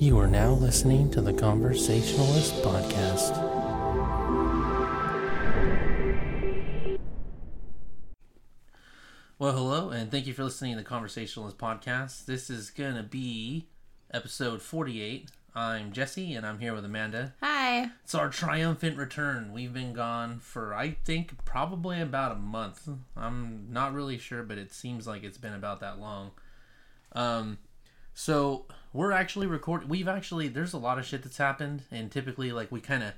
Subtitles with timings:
[0.00, 3.36] You are now listening to the Conversationalist Podcast.
[9.40, 12.26] Well, hello, and thank you for listening to the Conversationalist Podcast.
[12.26, 13.66] This is going to be
[14.12, 15.32] episode 48.
[15.56, 17.34] I'm Jesse, and I'm here with Amanda.
[17.42, 17.90] Hi.
[18.04, 19.52] It's our triumphant return.
[19.52, 22.88] We've been gone for, I think, probably about a month.
[23.16, 26.30] I'm not really sure, but it seems like it's been about that long.
[27.14, 27.58] Um,
[28.18, 29.88] so we're actually recording.
[29.88, 33.12] We've actually there's a lot of shit that's happened, and typically like we kind of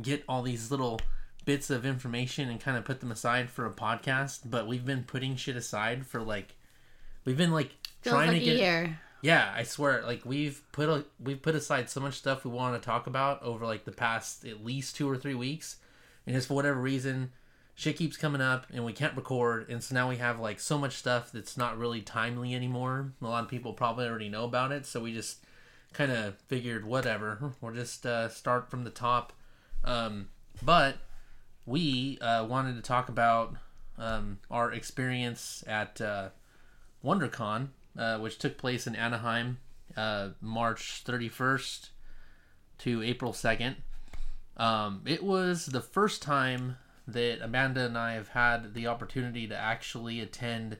[0.00, 1.00] get all these little
[1.44, 4.42] bits of information and kind of put them aside for a podcast.
[4.44, 6.54] But we've been putting shit aside for like
[7.24, 9.00] we've been like Feels trying like to get year.
[9.22, 12.80] yeah, I swear, like we've put a, we've put aside so much stuff we want
[12.80, 15.78] to talk about over like the past at least two or three weeks,
[16.28, 17.32] and just for whatever reason,
[17.74, 20.78] shit keeps coming up and we can't record, and so now we have like so
[20.78, 23.12] much stuff that's not really timely anymore.
[23.20, 25.44] A lot of people probably already know about it, so we just
[25.92, 29.32] kind of figured whatever, we'll just uh, start from the top.
[29.84, 30.28] Um,
[30.62, 30.96] but
[31.66, 33.56] we uh, wanted to talk about
[33.98, 36.28] um, our experience at uh,
[37.04, 39.58] WonderCon, uh, which took place in Anaheim,
[39.96, 41.90] uh, March 31st
[42.78, 43.76] to April 2nd.
[44.56, 49.56] Um, it was the first time that Amanda and I have had the opportunity to
[49.56, 50.78] actually attend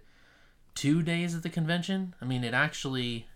[0.74, 2.14] two days of the convention.
[2.20, 3.26] I mean, it actually,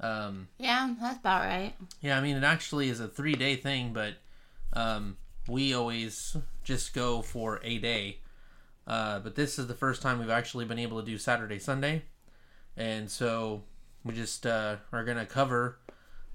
[0.00, 1.74] um, Yeah, that's about right.
[2.00, 4.14] yeah, I mean, it actually is a three day thing, but
[4.72, 8.18] um, we always just go for a day.
[8.86, 12.02] Uh, but this is the first time we've actually been able to do Saturday, Sunday.
[12.76, 13.62] And so
[14.04, 15.78] we just uh, are going to cover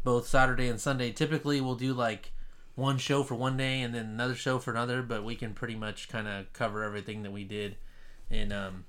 [0.04, 1.12] both Saturday and Sunday.
[1.12, 2.32] Typically, we'll do like
[2.76, 5.76] one show for one day and then another show for another, but we can pretty
[5.76, 7.76] much kind of cover everything that we did
[8.30, 8.86] in um,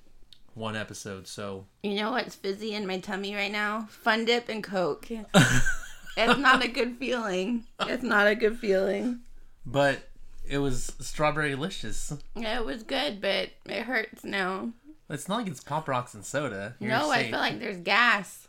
[0.54, 1.26] one episode.
[1.26, 3.88] So You know what's fizzy in my tummy right now?
[3.90, 5.08] Fun dip and Coke.
[6.16, 7.64] it's not a good feeling.
[7.80, 9.20] It's not a good feeling.
[9.66, 10.08] But
[10.48, 12.12] it was strawberry delicious.
[12.36, 14.70] It was good, but it hurts now.
[15.10, 16.76] It's not like it's Pop Rocks and soda.
[16.80, 17.30] You're no, I safe.
[17.30, 18.48] feel like there's gas.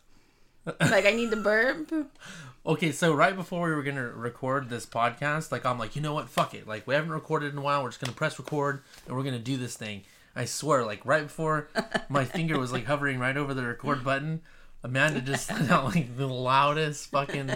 [0.65, 1.91] like I need to burp.
[2.67, 6.15] Okay, so right before we were gonna record this podcast, like I'm like, you know
[6.15, 6.29] what?
[6.29, 6.67] Fuck it.
[6.67, 7.83] Like we haven't recorded in a while.
[7.83, 10.01] We're just gonna press record and we're gonna do this thing.
[10.35, 11.67] I swear, like right before
[12.09, 14.41] my finger was like hovering right over the record button,
[14.83, 17.51] Amanda just let out like the loudest fucking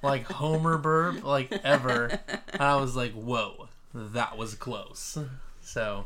[0.00, 2.20] like Homer burp like ever.
[2.52, 5.18] And I was like, whoa, that was close.
[5.60, 6.04] So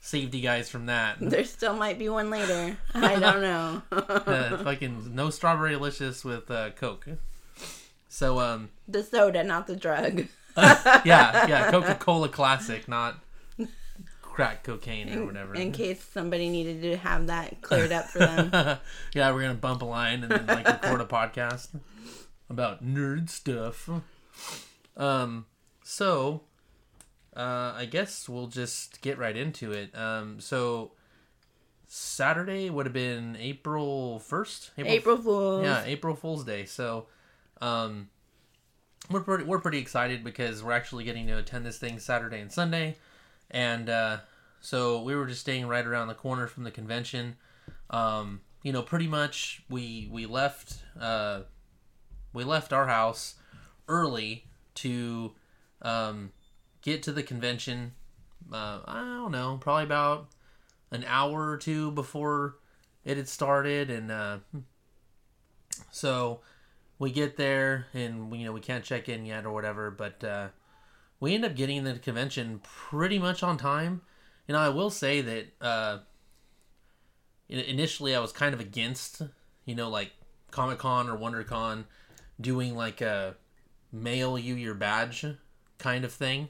[0.00, 1.18] saved you guys from that.
[1.20, 2.76] There still might be one later.
[2.94, 3.82] I don't know.
[3.92, 7.06] Uh, fucking no strawberry delicious with uh, Coke.
[8.12, 10.26] So um the soda, not the drug.
[10.56, 11.02] yeah,
[11.48, 13.16] yeah, Coca Cola Classic, not
[14.20, 15.54] crack cocaine or whatever.
[15.54, 18.50] In case somebody needed to have that cleared up for them.
[19.14, 21.68] yeah, we're gonna bump a line and then like record a podcast
[22.50, 23.88] about nerd stuff.
[24.94, 25.46] Um,
[25.82, 26.42] so
[27.34, 29.96] uh, I guess we'll just get right into it.
[29.96, 30.92] Um, so
[31.86, 34.72] Saturday would have been April first.
[34.76, 35.64] April Fools.
[35.64, 36.66] Yeah, April Fool's Day.
[36.66, 37.06] So,
[37.62, 38.08] um,
[39.08, 42.52] we're pretty we're pretty excited because we're actually getting to attend this thing Saturday and
[42.52, 42.96] Sunday,
[43.50, 44.18] and uh,
[44.60, 47.36] so we were just staying right around the corner from the convention.
[47.88, 51.42] Um, you know, pretty much we we left uh,
[52.32, 53.36] we left our house
[53.86, 54.44] early
[54.74, 55.32] to
[55.82, 56.32] um,
[56.82, 57.92] get to the convention.
[58.52, 60.28] Uh, I don't know, probably about
[60.90, 62.56] an hour or two before
[63.04, 64.38] it had started, and uh,
[65.92, 66.40] so
[67.02, 70.22] we get there and we, you know we can't check in yet or whatever but
[70.22, 70.46] uh,
[71.18, 74.02] we end up getting the convention pretty much on time
[74.46, 75.98] you know i will say that uh,
[77.48, 79.20] initially i was kind of against
[79.64, 80.12] you know like
[80.52, 81.84] comic-con or wondercon
[82.40, 83.34] doing like a
[83.90, 85.26] mail you your badge
[85.78, 86.48] kind of thing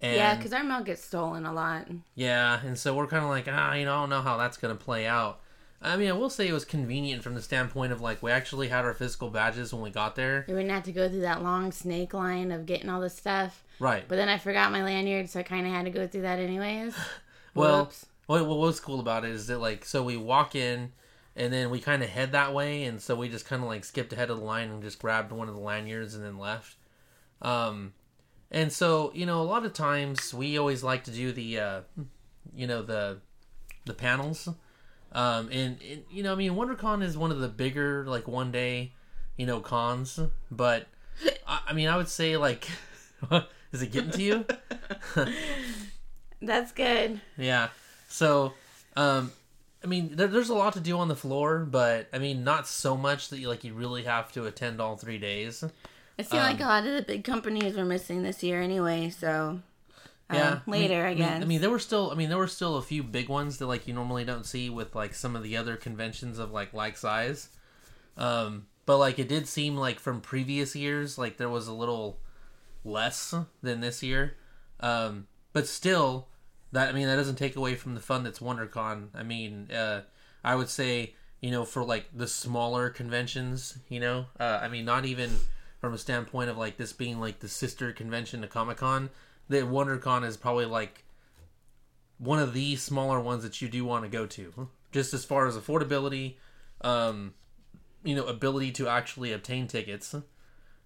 [0.00, 1.86] and Yeah, because our mail gets stolen a lot.
[2.14, 4.58] yeah, and so we're kind of like, ah, you know, I don't know how that's
[4.58, 5.40] going to play out.
[5.82, 8.68] I mean, I will say it was convenient from the standpoint of like we actually
[8.68, 10.44] had our physical badges when we got there.
[10.48, 13.62] We wouldn't have to go through that long snake line of getting all the stuff.
[13.78, 14.04] Right.
[14.08, 16.38] But then I forgot my lanyard, so I kind of had to go through that
[16.38, 16.94] anyways.
[17.54, 18.04] Well, Whoops.
[18.26, 20.92] what, what was cool about it is that like so we walk in
[21.34, 23.82] and then we kind of head that way and so we just kind of like
[23.82, 26.76] skipped ahead of the line and just grabbed one of the lanyards and then left.
[27.40, 27.94] Um
[28.50, 31.80] and so, you know, a lot of times we always like to do the uh
[32.54, 33.20] you know, the
[33.86, 34.46] the panels.
[35.12, 38.50] Um and, and you know, I mean, WonderCon is one of the bigger like one
[38.52, 38.92] day,
[39.36, 40.20] you know, cons,
[40.50, 40.86] but
[41.46, 42.68] I, I mean, I would say like
[43.72, 44.44] is it getting to you?
[46.42, 47.20] That's good.
[47.38, 47.68] Yeah.
[48.08, 48.52] So,
[48.96, 49.32] um,
[49.82, 52.66] I mean, there, there's a lot to do on the floor, but I mean, not
[52.66, 55.64] so much that you like you really have to attend all three days.
[56.18, 59.10] It seemed like a Um, lot of the big companies were missing this year anyway,
[59.10, 59.60] so
[60.30, 61.28] um, Yeah, later, I, I mean, guess.
[61.28, 63.28] I mean, I mean, there were still, I mean, there were still a few big
[63.28, 66.50] ones that like you normally don't see with like some of the other conventions of
[66.50, 67.48] like like size.
[68.16, 72.18] Um, but like it did seem like from previous years, like there was a little
[72.84, 74.36] less than this year.
[74.80, 76.28] Um, but still,
[76.72, 79.08] that I mean, that doesn't take away from the fun that's WonderCon.
[79.14, 80.02] I mean, uh,
[80.42, 84.84] I would say you know for like the smaller conventions, you know, uh, I mean,
[84.84, 85.30] not even
[85.80, 89.10] from a standpoint of like this being like the sister convention to Comic Con,
[89.48, 91.04] that WonderCon is probably like
[92.18, 95.46] one of the smaller ones that you do want to go to, just as far
[95.46, 96.34] as affordability,
[96.80, 97.34] um,
[98.02, 100.14] you know, ability to actually obtain tickets,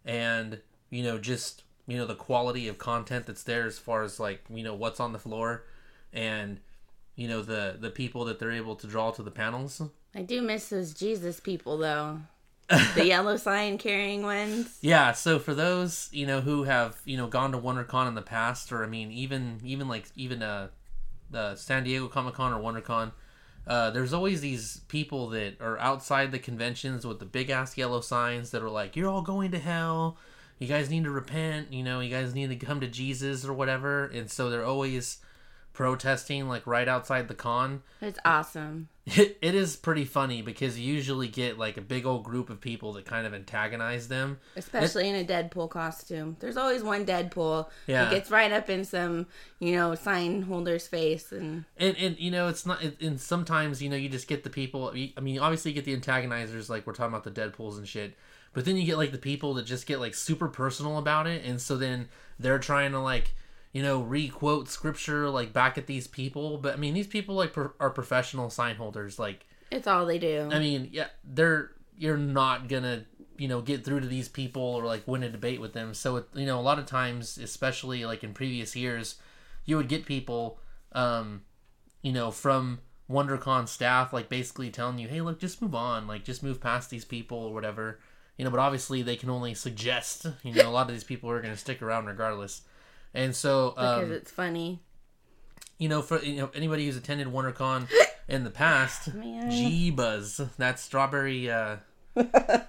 [0.04, 0.60] and
[0.90, 4.42] you know, just you know the quality of content that's there as far as like
[4.52, 5.64] you know what's on the floor,
[6.12, 6.60] and
[7.16, 9.82] you know the the people that they're able to draw to the panels.
[10.14, 12.20] I do miss those Jesus people though.
[12.94, 14.78] The yellow sign carrying ones.
[14.80, 18.22] Yeah, so for those you know who have you know gone to WonderCon in the
[18.22, 20.68] past, or I mean even even like even uh,
[21.30, 23.12] the San Diego Comic Con or WonderCon,
[23.66, 28.00] uh, there's always these people that are outside the conventions with the big ass yellow
[28.00, 30.16] signs that are like, "You're all going to hell.
[30.58, 31.72] You guys need to repent.
[31.72, 35.18] You know, you guys need to come to Jesus or whatever." And so they're always
[35.80, 37.82] protesting like right outside the con.
[38.02, 38.88] It's awesome.
[39.06, 42.60] It, it is pretty funny because you usually get like a big old group of
[42.60, 44.38] people that kind of antagonize them.
[44.56, 46.36] Especially in a Deadpool costume.
[46.38, 48.10] There's always one Deadpool Yeah.
[48.10, 49.26] gets right up in some,
[49.58, 53.88] you know, sign holder's face and and and you know it's not and sometimes you
[53.88, 56.92] know you just get the people i mean obviously you get the antagonizers like we're
[56.92, 58.14] talking about the deadpools and shit
[58.52, 61.44] but then you get like the people that just get like super personal about it
[61.44, 63.34] and so then they're trying to like
[63.72, 66.58] you know re-quote scripture like back at these people.
[66.58, 70.18] But i mean these people like pro- are professional sign holders like it's all they
[70.18, 70.48] do.
[70.52, 73.04] i mean yeah they're you're not gonna
[73.36, 75.94] you know get through to these people or like win a debate with them.
[75.94, 79.16] So it, you know a lot of times especially like in previous years
[79.64, 80.58] you would get people
[80.92, 81.42] um
[82.02, 82.80] you know from
[83.10, 86.06] WonderCon staff like basically telling you hey look just move on.
[86.06, 88.00] Like just move past these people or whatever.
[88.36, 91.30] You know but obviously they can only suggest you know a lot of these people
[91.30, 92.62] are going to stick around regardless
[93.14, 94.80] and so because um, it's funny.
[95.78, 97.88] you know for you know anybody who's attended WonderCon
[98.28, 99.08] in the past
[99.96, 101.76] buzz that strawberry uh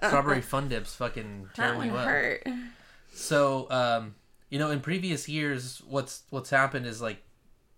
[0.06, 2.46] strawberry fun dips fucking one you up hurt.
[3.12, 4.14] so um
[4.50, 7.22] you know in previous years what's what's happened is like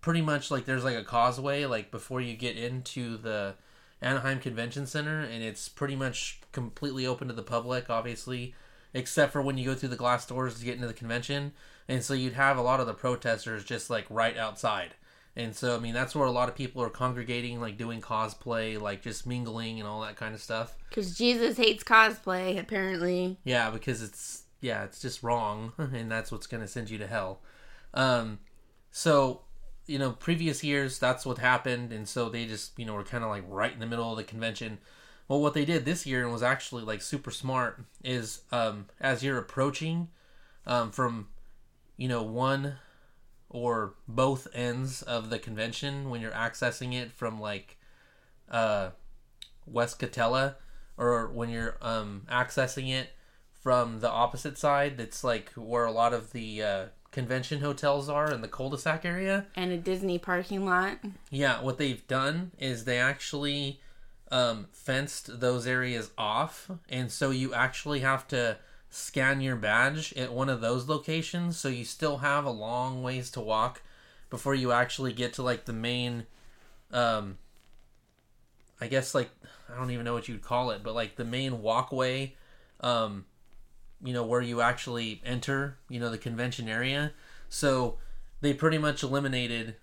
[0.01, 3.55] pretty much like there's like a causeway like before you get into the
[4.01, 8.53] Anaheim Convention Center and it's pretty much completely open to the public obviously
[8.93, 11.53] except for when you go through the glass doors to get into the convention
[11.87, 14.95] and so you'd have a lot of the protesters just like right outside
[15.35, 18.79] and so I mean that's where a lot of people are congregating like doing cosplay
[18.79, 23.37] like just mingling and all that kind of stuff Because Jesus hates cosplay, apparently.
[23.43, 27.05] yeah, because it's yeah, it's just wrong, and that's what's going to send you to
[27.05, 27.41] hell.
[27.93, 28.39] Um,
[28.91, 29.41] so
[29.85, 33.23] you know, previous years that's what happened, and so they just you know were kind
[33.23, 34.79] of like right in the middle of the convention.
[35.27, 39.21] Well, what they did this year and was actually like super smart is um, as
[39.23, 40.07] you're approaching
[40.65, 41.27] um, from
[41.97, 42.75] you know one
[43.49, 47.77] or both ends of the convention when you're accessing it from like
[48.49, 48.89] uh,
[49.65, 50.55] West Katella
[50.97, 53.09] or when you're um, accessing it
[53.61, 58.31] from the opposite side that's like where a lot of the uh, convention hotels are
[58.31, 60.97] in the cul-de-sac area And a Disney parking lot.
[61.31, 63.79] yeah what they've done is they actually
[64.31, 68.57] um, fenced those areas off and so you actually have to
[68.95, 73.29] scan your badge at one of those locations so you still have a long ways
[73.29, 73.81] to walk
[74.29, 76.25] before you actually get to like the main
[76.91, 77.37] um
[78.79, 79.29] i guess like
[79.73, 82.33] i don't even know what you'd call it but like the main walkway
[82.81, 83.25] um
[84.03, 87.11] you know where you actually enter you know the convention area.
[87.49, 87.97] So
[88.41, 89.75] they pretty much eliminated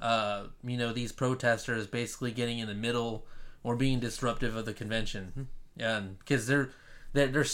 [0.00, 3.26] uh you know these protesters basically getting in the middle
[3.62, 5.48] or being disruptive of the convention.
[5.78, 6.70] And because they're
[7.12, 7.44] they're, they're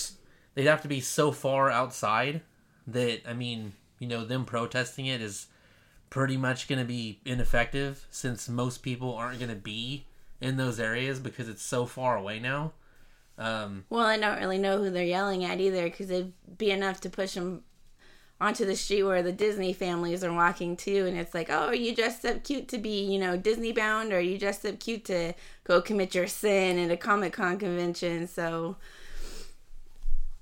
[0.56, 2.40] they'd have to be so far outside
[2.88, 5.46] that i mean you know them protesting it is
[6.10, 10.04] pretty much going to be ineffective since most people aren't going to be
[10.40, 12.72] in those areas because it's so far away now
[13.38, 17.00] um Well, I don't really know who they're yelling at either because it'd be enough
[17.02, 17.62] to push them
[18.40, 21.06] onto the street where the Disney families are walking too.
[21.06, 24.12] And it's like, oh, are you dressed up cute to be, you know, Disney bound?
[24.12, 25.32] Or are you dressed up cute to
[25.64, 28.26] go commit your sin at a Comic Con convention?
[28.28, 28.76] So,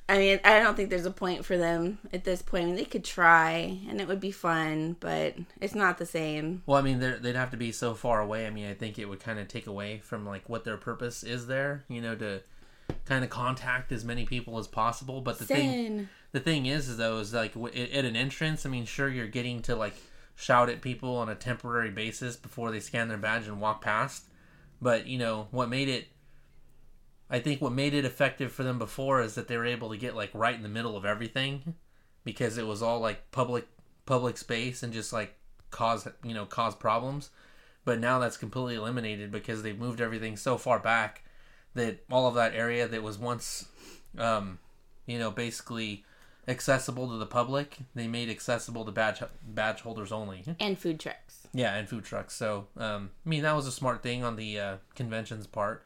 [0.09, 2.65] I mean, I don't think there's a point for them at this point.
[2.65, 6.63] I mean, they could try, and it would be fun, but it's not the same.
[6.67, 8.47] Well, I mean, they're- they'd have to be so far away.
[8.47, 11.23] I mean, I think it would kind of take away from like what their purpose
[11.23, 11.85] is there.
[11.89, 12.43] You know, to
[13.07, 15.23] kind of contact as many people as possible.
[15.23, 18.67] But the thing, the thing is, is though, is like at an entrance.
[18.67, 19.95] I mean, sure, you're getting to like
[20.37, 24.25] shout at people on a temporary basis before they scan their badge and walk past.
[24.83, 26.09] But you know what made it
[27.35, 29.97] I think what made it effective for them before is that they were able to
[29.97, 31.75] get like right in the middle of everything
[32.23, 33.67] because it was all like public
[34.07, 35.35] public space and just like
[35.73, 37.31] cause you know cause problems.
[37.85, 41.25] But now that's completely eliminated because they've moved everything so far back
[41.75, 43.67] that all of that area that was once
[44.17, 44.61] um,
[45.05, 46.05] you know basically
[46.47, 50.45] accessible to the public they made accessible to badge badge holders only.
[50.61, 51.49] And food trucks.
[51.53, 52.33] Yeah, and food trucks.
[52.35, 55.85] So, um, I mean, that was a smart thing on the uh, convention's part.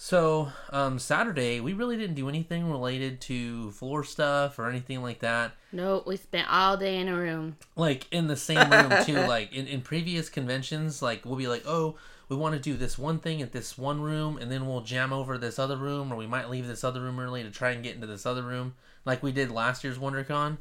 [0.00, 5.18] So, um, Saturday, we really didn't do anything related to floor stuff or anything like
[5.18, 5.54] that.
[5.72, 7.56] Nope, we spent all day in a room.
[7.74, 9.16] Like, in the same room, too.
[9.26, 11.96] like, in, in previous conventions, like, we'll be like, oh,
[12.28, 15.12] we want to do this one thing at this one room, and then we'll jam
[15.12, 17.82] over this other room, or we might leave this other room early to try and
[17.82, 18.74] get into this other room,
[19.04, 20.58] like we did last year's WonderCon,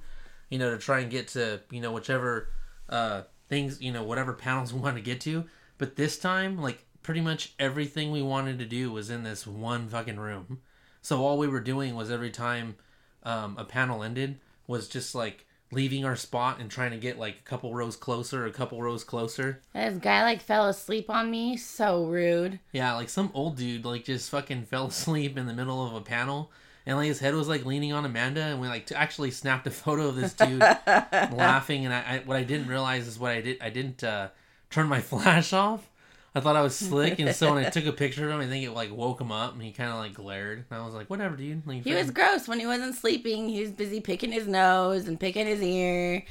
[0.50, 2.50] you know, to try and get to, you know, whichever
[2.90, 5.46] uh, things, you know, whatever panels we want to get to.
[5.78, 9.88] But this time, like, pretty much everything we wanted to do was in this one
[9.88, 10.60] fucking room.
[11.02, 12.76] So all we were doing was every time
[13.24, 17.38] um, a panel ended was just like leaving our spot and trying to get like
[17.40, 19.62] a couple rows closer, a couple rows closer.
[19.74, 21.56] This guy like fell asleep on me.
[21.56, 22.60] So rude.
[22.74, 26.02] Yeah, like some old dude like just fucking fell asleep in the middle of a
[26.02, 26.52] panel.
[26.86, 29.66] And like his head was like leaning on Amanda, and we like t- actually snapped
[29.66, 31.86] a photo of this dude laughing.
[31.86, 33.62] And I, I, what I didn't realize is what I did.
[33.62, 34.28] I didn't uh,
[34.70, 35.90] turn my flash off.
[36.38, 38.48] I thought I was slick, and so when I took a picture of him, I
[38.48, 40.66] think it like woke him up, and he kind of like glared.
[40.70, 43.50] And I was like, "Whatever, dude." Like, He was gross when he wasn't sleeping.
[43.50, 46.24] He was busy picking his nose and picking his ear.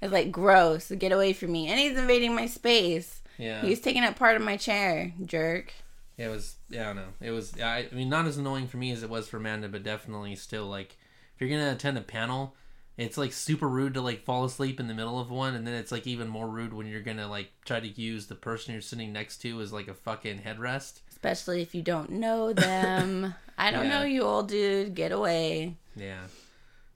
[0.00, 0.90] It's like gross.
[0.90, 1.68] Get away from me.
[1.68, 3.22] And he's invading my space.
[3.38, 3.62] yeah.
[3.62, 5.12] He's taking up part of my chair.
[5.24, 5.72] Jerk.
[6.16, 7.08] It was yeah, I don't know.
[7.20, 9.68] It was I, I mean not as annoying for me as it was for Amanda,
[9.68, 10.96] but definitely still like
[11.34, 12.54] if you're gonna attend a panel,
[12.96, 15.74] it's like super rude to like fall asleep in the middle of one, and then
[15.74, 18.80] it's like even more rude when you're gonna like try to use the person you're
[18.82, 21.00] sitting next to as like a fucking headrest.
[21.10, 23.34] Especially if you don't know them.
[23.58, 24.00] I don't Yeah.
[24.00, 24.94] know you, old dude.
[24.94, 25.76] Get away.
[25.96, 26.24] Yeah.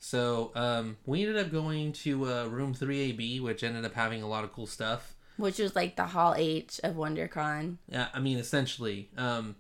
[0.01, 4.29] So um, we ended up going to uh, room 3AB, which ended up having a
[4.29, 5.15] lot of cool stuff.
[5.37, 7.79] Which was like the Hall H of WonderCon.
[7.89, 9.09] Yeah, I mean, essentially.
[9.17, 9.57] Um,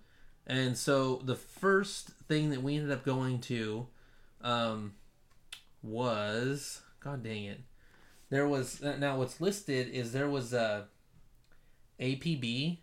[0.47, 3.87] and so the first thing that we ended up going to
[4.43, 4.95] um,
[5.83, 7.61] was God dang it.
[8.31, 10.87] There was now what's listed is there was a
[12.01, 12.79] APB,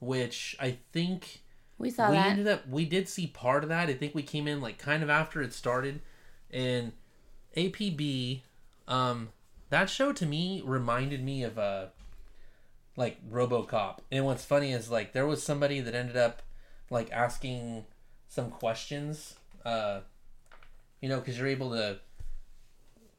[0.00, 1.42] which I think
[1.78, 2.30] We saw we that.
[2.30, 3.88] ended up we did see part of that.
[3.88, 6.00] I think we came in like kind of after it started,
[6.50, 6.92] and
[7.56, 8.40] APB,
[8.88, 9.28] um,
[9.70, 11.86] that show to me reminded me of uh
[12.96, 13.98] like RoboCop.
[14.10, 16.42] And what's funny is like there was somebody that ended up
[16.90, 17.84] like asking
[18.28, 20.00] some questions, uh,
[21.00, 21.98] you know, because you're able to.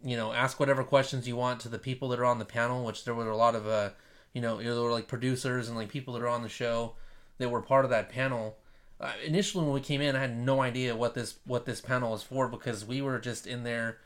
[0.04, 2.84] You know, ask whatever questions you want to the people that are on the panel,
[2.84, 3.92] which there were a lot of, uh,
[4.34, 6.96] you know, there were like producers and like people that are on the show
[7.38, 8.58] that were part of that panel.
[9.00, 12.12] Uh, initially, when we came in, I had no idea what this what this panel
[12.12, 13.98] was for because we were just in there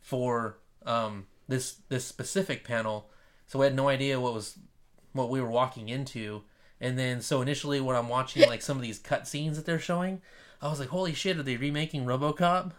[0.00, 3.10] for um, this this specific panel,
[3.46, 4.58] so we had no idea what was
[5.12, 6.42] what we were walking into.
[6.80, 9.78] And then, so initially, when I'm watching like some of these cut scenes that they're
[9.78, 10.20] showing,
[10.60, 11.38] I was like, "Holy shit!
[11.38, 12.72] Are they remaking RoboCop?"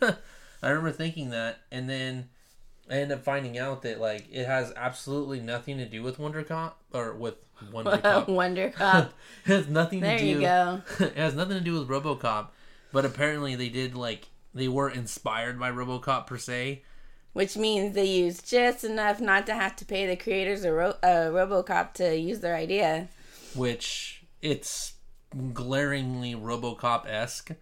[0.62, 2.28] I remember thinking that, and then
[2.90, 6.72] I ended up finding out that like it has absolutely nothing to do with WonderCop
[6.92, 7.36] or with
[7.72, 8.26] WonderCop.
[8.26, 9.10] WonderCop.
[9.44, 10.40] it has nothing there to do.
[10.40, 10.82] There you go.
[11.06, 12.48] it has nothing to do with RoboCop,
[12.92, 16.82] but apparently they did like they were inspired by RoboCop per se.
[17.32, 20.96] Which means they used just enough not to have to pay the creators of Ro-
[21.00, 23.08] uh, RoboCop to use their idea.
[23.54, 24.94] which it's
[25.52, 27.52] glaringly RoboCop esque.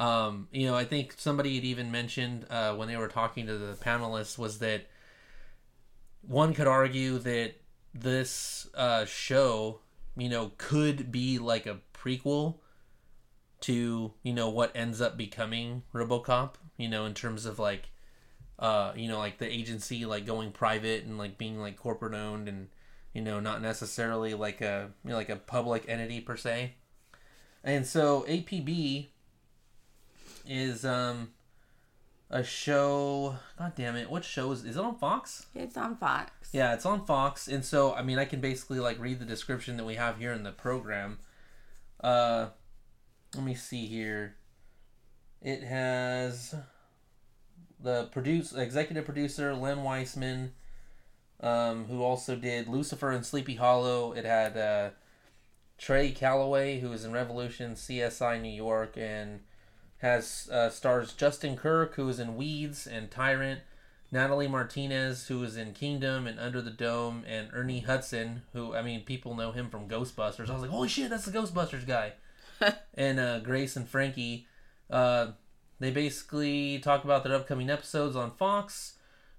[0.00, 3.58] Um, you know, I think somebody had even mentioned uh, when they were talking to
[3.58, 4.86] the panelists was that
[6.22, 7.52] one could argue that
[7.92, 9.80] this uh, show,
[10.16, 12.56] you know, could be like a prequel
[13.60, 16.54] to you know what ends up becoming RoboCop.
[16.78, 17.90] You know, in terms of like,
[18.58, 22.48] uh, you know, like the agency like going private and like being like corporate owned
[22.48, 22.68] and
[23.12, 26.72] you know not necessarily like a you know, like a public entity per se.
[27.62, 29.08] And so APB
[30.46, 31.30] is um
[32.30, 33.36] a show.
[33.58, 34.10] God damn it!
[34.10, 35.46] What show is is it on Fox?
[35.54, 36.30] It's on Fox.
[36.52, 39.76] Yeah, it's on Fox, and so I mean, I can basically like read the description
[39.76, 41.18] that we have here in the program.
[42.02, 42.48] Uh,
[43.34, 44.36] let me see here.
[45.42, 46.54] it has
[47.82, 50.52] the produce executive producer Len Wiseman,
[51.40, 54.12] um, who also did Lucifer and Sleepy Hollow.
[54.12, 54.90] It had uh,
[55.78, 59.40] Trey Callaway, who was in Revolution, CSI New York, and
[60.00, 63.60] has uh, stars Justin Kirk, who was in Weeds and Tyrant,
[64.12, 68.82] Natalie Martinez, who was in Kingdom and Under the Dome, and Ernie Hudson, who I
[68.82, 70.50] mean people know him from Ghostbusters.
[70.50, 72.14] I was like, holy shit, that's the Ghostbusters guy.
[72.94, 74.46] and uh, Grace and Frankie.
[74.88, 75.32] Uh,
[75.78, 78.94] they basically talk about their upcoming episodes on Fox,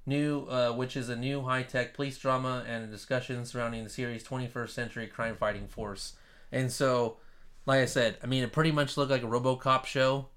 [0.05, 3.89] new, uh, which is a new high tech police drama and a discussion surrounding the
[3.89, 6.13] series' 21st century crime fighting force.
[6.51, 7.17] And so,
[7.65, 10.27] like I said, I mean, it pretty much looked like a RoboCop show,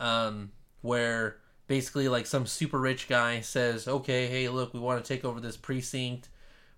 [0.00, 1.36] um, where
[1.68, 5.40] basically like some super rich guy says, "Okay, hey, look, we want to take over
[5.40, 6.28] this precinct.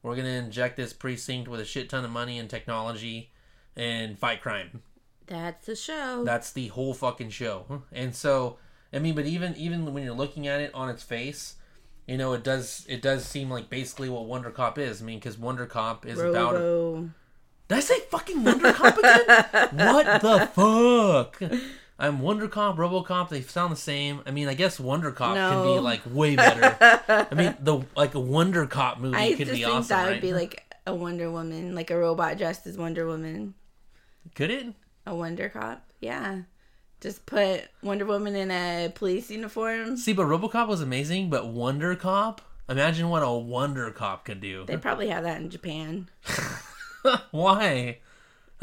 [0.02, 3.30] We're gonna inject this precinct with a shit ton of money and technology,
[3.74, 4.82] and fight crime."
[5.26, 6.24] That's the show.
[6.24, 7.84] That's the whole fucking show.
[7.92, 8.58] And so,
[8.92, 11.54] I mean, but even even when you're looking at it on its face,
[12.06, 15.00] you know, it does it does seem like basically what Wonder Cop is.
[15.00, 16.54] I mean, because Wonder Cop is about.
[16.54, 17.10] Robo.
[17.68, 19.22] Did I say fucking Wonder Cop again?
[19.72, 21.42] what the fuck?
[21.98, 23.28] I'm Wonder Cop, RoboCop.
[23.28, 24.22] They sound the same.
[24.26, 26.76] I mean, I guess Wonder Cop can be like way better.
[27.30, 30.04] I mean, the like a Wonder Cop movie I could just be think awesome, that
[30.04, 30.12] right?
[30.12, 33.54] would be like a Wonder Woman, like a robot dressed as Wonder Woman.
[34.34, 34.66] could it?
[35.06, 35.84] A Wonder Cop.
[36.00, 36.42] Yeah.
[37.00, 39.96] Just put Wonder Woman in a police uniform.
[39.96, 42.40] See, but RoboCop was amazing, but Wonder Cop.
[42.68, 44.64] Imagine what a Wonder Cop could do.
[44.66, 46.08] They probably have that in Japan.
[47.32, 47.98] Why?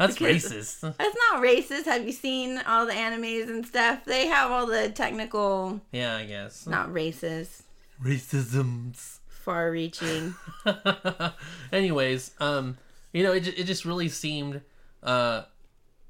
[0.00, 0.80] That's Because- racist.
[0.98, 1.84] That's not racist.
[1.84, 4.04] Have you seen all the animes and stuff?
[4.06, 6.66] They have all the technical, Yeah, I guess.
[6.66, 7.62] not racist,
[8.02, 9.18] Racisms.
[9.28, 10.34] far reaching.
[11.72, 12.78] Anyways, um,
[13.12, 14.62] you know, it, it just really seemed,
[15.02, 15.42] uh,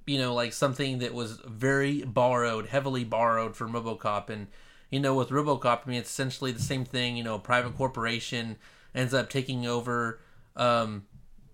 [0.07, 4.47] you know, like something that was very borrowed, heavily borrowed from RoboCop, and
[4.91, 7.17] you know, with RoboCop, I mean, it's essentially the same thing.
[7.17, 8.57] You know, a private corporation
[8.95, 10.21] ends up taking over,
[10.57, 11.07] um,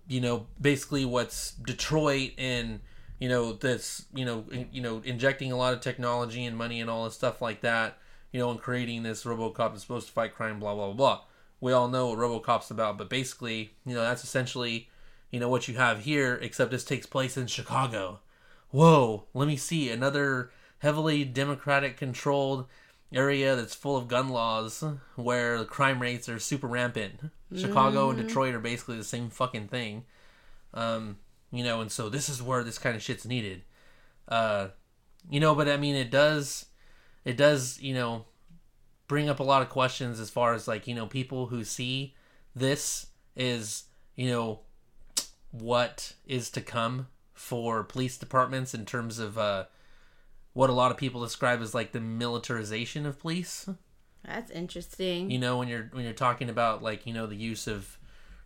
[0.07, 2.79] you know, basically what's Detroit and
[3.19, 6.81] you know this, you know, in- you know, injecting a lot of technology and money
[6.81, 7.97] and all this stuff like that.
[8.31, 10.93] You know, and creating this RoboCop is supposed to fight crime, blah blah blah.
[10.93, 11.21] blah
[11.59, 14.89] we all know what RoboCop's about, but basically, you know, that's essentially,
[15.31, 18.19] you know, what you have here, except this takes place in Chicago.
[18.69, 22.65] Whoa, let me see another heavily Democratic controlled
[23.13, 24.83] area that's full of gun laws
[25.15, 27.31] where the crime rates are super rampant.
[27.55, 30.03] Chicago and Detroit are basically the same fucking thing.
[30.73, 31.17] Um,
[31.51, 33.63] you know, and so this is where this kind of shit's needed.
[34.27, 34.69] Uh,
[35.29, 36.65] you know, but I mean, it does,
[37.23, 38.25] it does, you know,
[39.07, 42.13] bring up a lot of questions as far as like you know people who see
[42.55, 44.59] this is you know
[45.51, 49.65] what is to come for police departments in terms of uh
[50.53, 53.69] what a lot of people describe as like the militarization of police
[54.27, 55.31] That's interesting.
[55.31, 57.97] you know when you're when you're talking about like you know the use of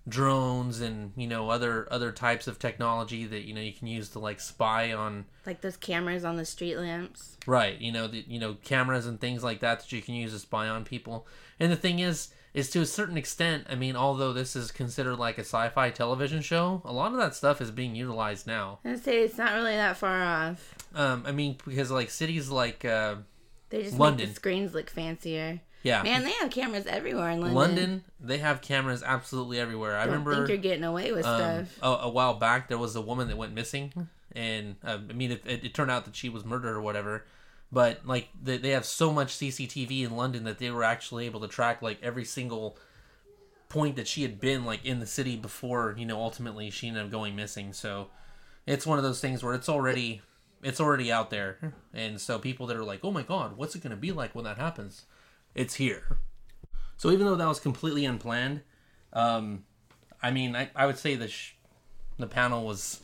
[0.07, 4.09] drones and you know other other types of technology that you know you can use
[4.09, 7.37] to like spy on Like those cameras on the street lamps.
[7.45, 10.31] Right, you know, the, you know, cameras and things like that that you can use
[10.33, 11.27] to spy on people.
[11.59, 15.15] And the thing is, is to a certain extent, I mean, although this is considered
[15.17, 18.79] like a sci-fi television show, a lot of that stuff is being utilized now.
[18.85, 20.75] I say it's not really that far off.
[20.93, 23.15] Um, I mean, because like cities like, uh,
[23.69, 24.25] They just London.
[24.25, 25.61] make the screens look fancier.
[25.83, 27.55] Yeah, Man, they have cameras everywhere in London.
[27.55, 29.97] London, they have cameras absolutely everywhere.
[29.97, 31.79] I Don't remember think you're getting away with um, stuff.
[31.81, 35.31] a, a while back there was a woman that went missing, and uh, I mean,
[35.31, 37.25] it, it, it turned out that she was murdered or whatever.
[37.71, 41.39] But like they, they have so much CCTV in London that they were actually able
[41.39, 42.77] to track like every single
[43.69, 47.03] point that she had been like in the city before you know ultimately she ended
[47.03, 47.71] up going missing.
[47.73, 48.09] So
[48.67, 50.21] it's one of those things where it's already
[50.61, 53.81] it's already out there, and so people that are like, oh my god, what's it
[53.81, 55.05] gonna be like when that happens?
[55.55, 56.17] It's here.
[56.97, 58.61] So even though that was completely unplanned,
[59.13, 59.63] um,
[60.21, 61.55] I mean, I, I would say the sh-
[62.17, 63.01] the panel was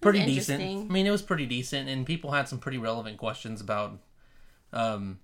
[0.00, 0.62] pretty decent.
[0.62, 3.98] I mean, it was pretty decent, and people had some pretty relevant questions about,
[4.72, 5.20] um,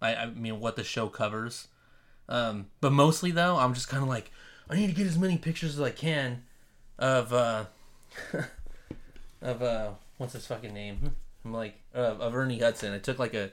[0.00, 1.68] I, I mean, what the show covers.
[2.28, 4.30] Um, but mostly though, I'm just kind of like,
[4.68, 6.44] I need to get as many pictures as I can
[6.98, 7.64] of uh,
[9.42, 11.16] of uh, what's his fucking name?
[11.44, 12.92] I'm like, uh, of Ernie Hudson.
[12.92, 13.50] I took like a,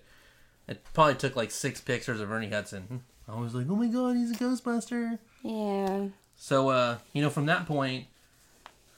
[0.69, 3.03] it probably took like six pictures of Ernie Hudson.
[3.27, 5.17] I was like, oh my god, he's a Ghostbuster.
[5.43, 6.05] Yeah.
[6.35, 8.05] So, uh, you know, from that point,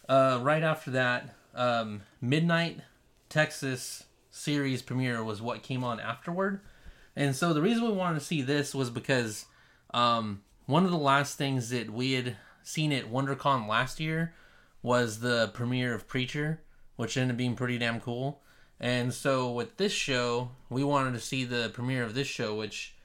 [0.07, 2.81] uh, right after that, um, Midnight
[3.29, 6.59] Texas series premiere was what came on afterward.
[7.15, 9.45] And so the reason we wanted to see this was because
[9.93, 14.33] um, one of the last things that we had seen at WonderCon last year
[14.83, 16.61] was the premiere of Preacher,
[16.95, 18.41] which ended up being pretty damn cool.
[18.81, 22.95] And so with this show, we wanted to see the premiere of this show, which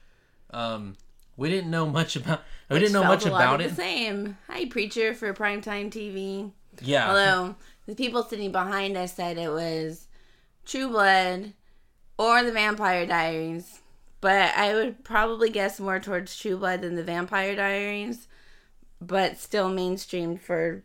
[0.49, 0.97] um,
[1.37, 2.41] we didn't know much about.
[2.69, 3.69] We didn't know much about it.
[3.69, 4.37] The same.
[4.47, 6.51] Hi, preacher for primetime TV.
[6.81, 7.07] Yeah.
[7.09, 10.07] Although the people sitting behind us said it was
[10.65, 11.53] True Blood
[12.17, 13.81] or The Vampire Diaries,
[14.19, 18.27] but I would probably guess more towards True Blood than The Vampire Diaries,
[18.99, 20.83] but still mainstreamed for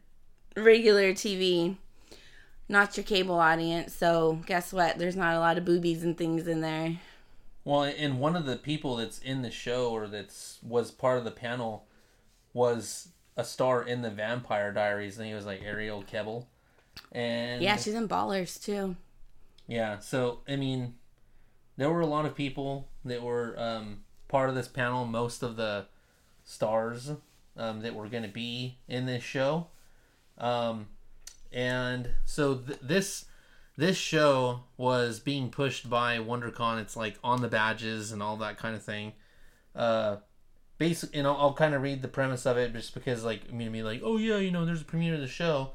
[0.55, 1.79] regular TV,
[2.69, 3.95] not your cable audience.
[3.95, 4.99] So guess what?
[4.99, 6.99] There's not a lot of boobies and things in there.
[7.65, 11.25] Well, and one of the people that's in the show or that's was part of
[11.25, 11.87] the panel
[12.53, 16.47] was a star in the Vampire Diaries, and he was like Arielle Kebbel.
[17.13, 18.97] And Yeah, she's in Ballers too.
[19.67, 20.95] Yeah, so I mean,
[21.77, 25.07] there were a lot of people that were um, part of this panel.
[25.07, 25.87] Most of the
[26.45, 27.13] stars
[27.57, 29.69] um, that were going to be in this show,
[30.37, 30.89] um,
[31.53, 33.27] and so th- this
[33.77, 36.81] this show was being pushed by WonderCon.
[36.81, 39.13] It's like on the badges and all that kind of thing.
[39.75, 40.17] Uh,
[40.79, 43.53] basic, and I'll, I'll kind of read the premise of it just because, like, I
[43.53, 45.73] mean, be like, oh yeah, you know, there's a premiere of the show.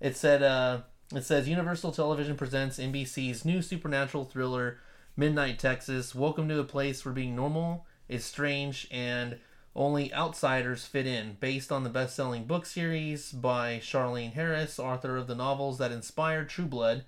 [0.00, 0.80] It said, uh,
[1.14, 4.78] it says Universal Television presents NBC's new supernatural thriller,
[5.16, 6.14] Midnight Texas.
[6.14, 9.38] Welcome to a place where being normal is strange and
[9.76, 11.36] only outsiders fit in.
[11.38, 16.48] Based on the best-selling book series by Charlaine Harris, author of the novels that inspired
[16.48, 17.04] True Blood,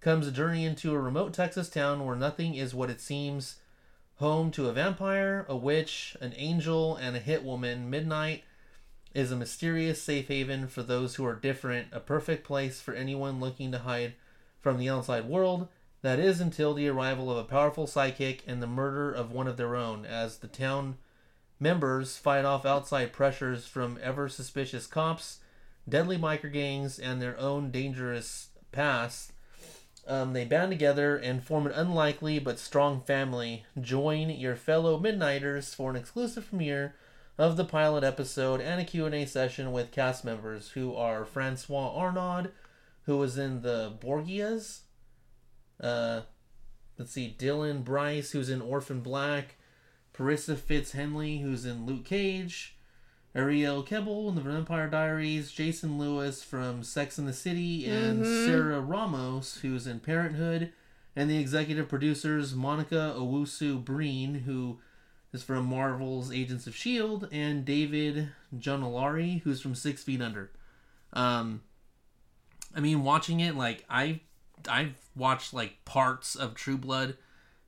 [0.00, 3.56] comes a journey into a remote Texas town where nothing is what it seems.
[4.18, 8.44] Home to a vampire, a witch, an angel, and a hit woman, Midnight
[9.12, 13.40] is a mysterious safe haven for those who are different, a perfect place for anyone
[13.40, 14.14] looking to hide
[14.60, 15.68] from the outside world.
[16.02, 19.56] That is until the arrival of a powerful psychic and the murder of one of
[19.56, 20.98] their own, as the town
[21.58, 25.38] members fight off outside pressures from ever suspicious cops,
[25.88, 29.32] deadly biker gangs, and their own dangerous past.
[30.06, 33.64] Um, they band together and form an unlikely but strong family.
[33.80, 36.94] Join your fellow Midnighters for an exclusive premiere
[37.38, 42.50] of the pilot episode and a Q&A session with cast members who are Francois Arnaud,
[43.02, 44.82] who was in the Borgias.
[45.80, 46.22] Uh,
[46.98, 49.56] let's see, Dylan Bruce, who's in Orphan Black.
[50.16, 52.76] Parisa Fitz-Henley, who's in Luke Cage.
[53.34, 55.52] Arielle Kebbel in the Vampire Diaries.
[55.52, 57.86] Jason Lewis from Sex and the City.
[57.86, 60.72] And Sarah Ramos, who's in Parenthood.
[61.14, 64.78] And the executive producers, Monica Owusu Breen, who
[65.32, 70.50] is from Marvel's Agents of S.H.I.E.L.D., and David Janollari, who's from Six Feet Under.
[71.12, 71.62] Um,
[72.74, 74.20] I mean, watching it, like, I,
[74.68, 77.16] I've watched, like, parts of True Blood,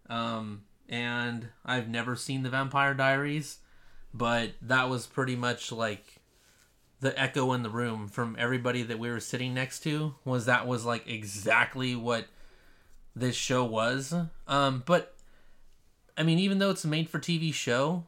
[0.09, 3.59] um, and I've never seen The Vampire Diaries,
[4.15, 6.21] but that was pretty much, like,
[7.01, 10.67] the echo in the room from everybody that we were sitting next to was that
[10.67, 12.27] was, like, exactly what
[13.15, 14.15] this show was.
[14.47, 15.15] Um, but
[16.17, 18.05] I mean, even though it's a made for TV show,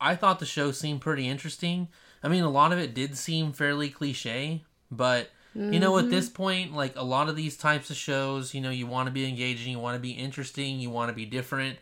[0.00, 1.88] I thought the show seemed pretty interesting.
[2.22, 5.30] I mean, a lot of it did seem fairly cliche, but
[5.72, 8.70] you know, at this point, like a lot of these types of shows, you know,
[8.70, 11.78] you want to be engaging, you want to be interesting, you want to be different.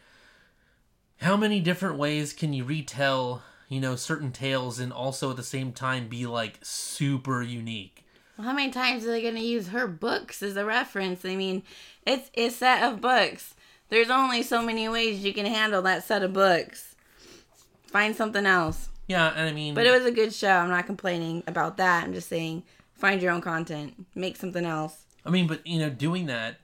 [1.21, 5.43] How many different ways can you retell, you know, certain tales and also at the
[5.43, 8.05] same time be like super unique?
[8.37, 11.25] Well, how many times are they going to use her books as a reference?
[11.25, 11.65] I mean,
[12.07, 13.55] it's a set of books.
[13.89, 16.95] There's only so many ways you can handle that set of books.
[17.89, 18.89] Find something else.
[19.09, 20.51] Yeah, and I mean, But it was a good show.
[20.51, 22.05] I'm not complaining about that.
[22.05, 24.07] I'm just saying find your own content.
[24.15, 25.05] Make something else.
[25.25, 26.61] I mean, but you know, doing that,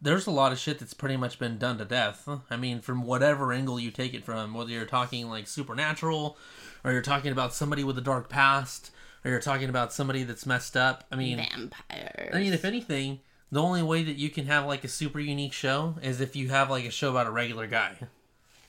[0.00, 2.28] there's a lot of shit that's pretty much been done to death.
[2.50, 6.36] I mean, from whatever angle you take it from, whether you're talking like supernatural,
[6.84, 8.90] or you're talking about somebody with a dark past,
[9.24, 11.04] or you're talking about somebody that's messed up.
[11.10, 12.30] I mean, Vampires.
[12.34, 13.20] I mean, if anything,
[13.50, 16.48] the only way that you can have like a super unique show is if you
[16.48, 17.96] have like a show about a regular guy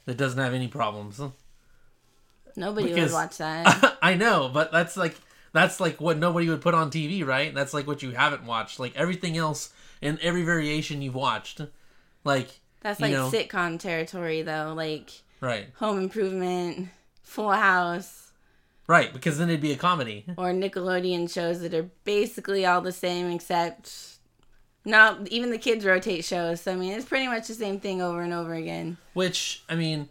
[0.05, 1.21] that doesn't have any problems.
[2.55, 3.97] Nobody because- would watch that.
[4.01, 5.15] I know, but that's like
[5.51, 7.53] that's like what nobody would put on TV, right?
[7.53, 8.79] That's like what you haven't watched.
[8.79, 11.61] Like everything else in every variation you've watched.
[12.23, 14.73] Like That's like know, sitcom territory, though.
[14.75, 15.67] Like right.
[15.75, 16.89] Home Improvement,
[17.23, 18.29] Full House,
[18.89, 20.25] Right, because then it'd be a comedy.
[20.35, 24.17] or Nickelodeon shows that are basically all the same, except
[24.83, 26.61] no, even the kids rotate shows.
[26.61, 28.97] So I mean, it's pretty much the same thing over and over again.
[29.13, 30.09] Which, I mean,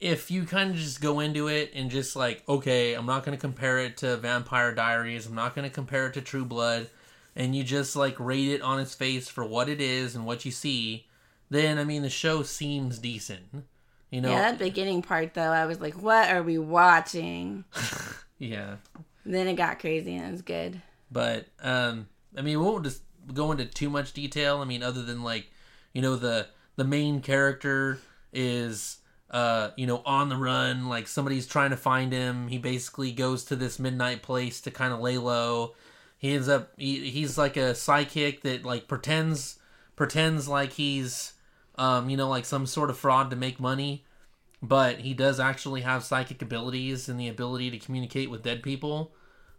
[0.00, 3.36] if you kind of just go into it and just like, okay, I'm not going
[3.36, 6.88] to compare it to Vampire Diaries, I'm not going to compare it to True Blood,
[7.34, 10.44] and you just like rate it on its face for what it is and what
[10.44, 11.06] you see,
[11.50, 13.64] then I mean, the show seems decent.
[14.10, 14.30] You know?
[14.30, 17.64] Yeah, that beginning part though, I was like, "What are we watching?"
[18.38, 18.76] yeah.
[19.24, 20.82] then it got crazy and it was good.
[21.10, 24.58] But um, I mean, we won't just go into too much detail.
[24.58, 25.50] I mean, other than like,
[25.94, 27.98] you know, the the main character
[28.32, 28.98] is
[29.32, 32.48] uh, you know, on the run, like somebody's trying to find him.
[32.48, 35.74] He basically goes to this midnight place to kind of lay low.
[36.22, 39.58] He ends up he, he's like a psychic that like pretends
[39.96, 41.32] pretends like he's
[41.74, 44.04] um, you know, like some sort of fraud to make money,
[44.62, 49.12] but he does actually have psychic abilities and the ability to communicate with dead people.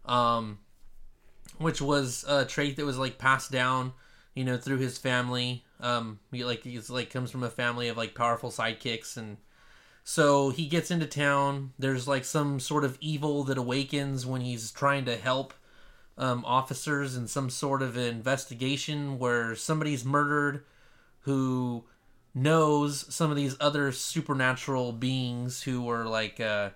[0.06, 0.58] Um,
[1.58, 3.92] which was a trait that was like passed down,
[4.34, 5.64] you know, through his family.
[5.80, 9.36] Um, he, like he's like comes from a family of like powerful sidekicks, and
[10.02, 11.74] so he gets into town.
[11.78, 15.52] There's like some sort of evil that awakens when he's trying to help
[16.16, 20.64] um, officers in some sort of investigation where somebody's murdered
[21.20, 21.84] who
[22.34, 26.70] knows some of these other supernatural beings who are like uh,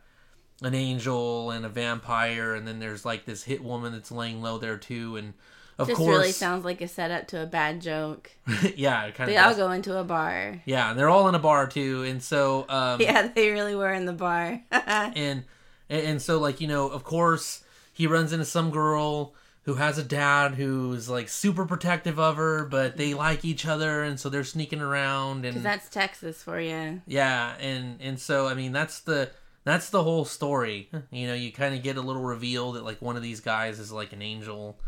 [0.63, 4.59] an angel and a vampire, and then there's like this hit woman that's laying low
[4.59, 5.35] there too, and
[5.79, 8.33] of Just course, really sounds like a setup to a bad joke.
[8.77, 9.45] yeah, it kind They of.
[9.45, 10.61] all go into a bar.
[10.65, 13.93] Yeah, and they're all in a bar too, and so um, Yeah, they really were
[13.93, 14.61] in the bar.
[14.73, 15.45] and
[15.89, 17.63] and so like you know, of course,
[17.99, 22.65] he runs into some girl who has a dad who's like super protective of her,
[22.65, 27.03] but they like each other, and so they're sneaking around and that's Texas for you.
[27.09, 29.33] Yeah, and and so I mean that's the
[29.65, 30.89] that's the whole story.
[31.11, 33.81] You know, you kind of get a little reveal that like one of these guys
[33.81, 34.79] is like an angel.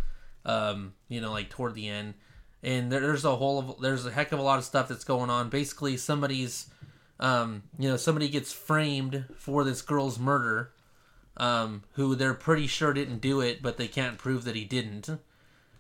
[0.47, 2.15] Um, you know, like toward the end,
[2.63, 5.05] and there, there's a whole of, there's a heck of a lot of stuff that's
[5.05, 5.51] going on.
[5.51, 6.71] Basically, somebody's
[7.19, 10.71] um, you know, somebody gets framed for this girl's murder.
[11.41, 15.09] Um, who they're pretty sure didn't do it, but they can't prove that he didn't.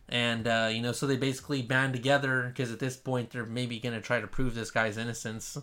[0.08, 3.78] And uh, you know, so they basically band together because at this point they're maybe
[3.78, 5.58] going to try to prove this guy's innocence.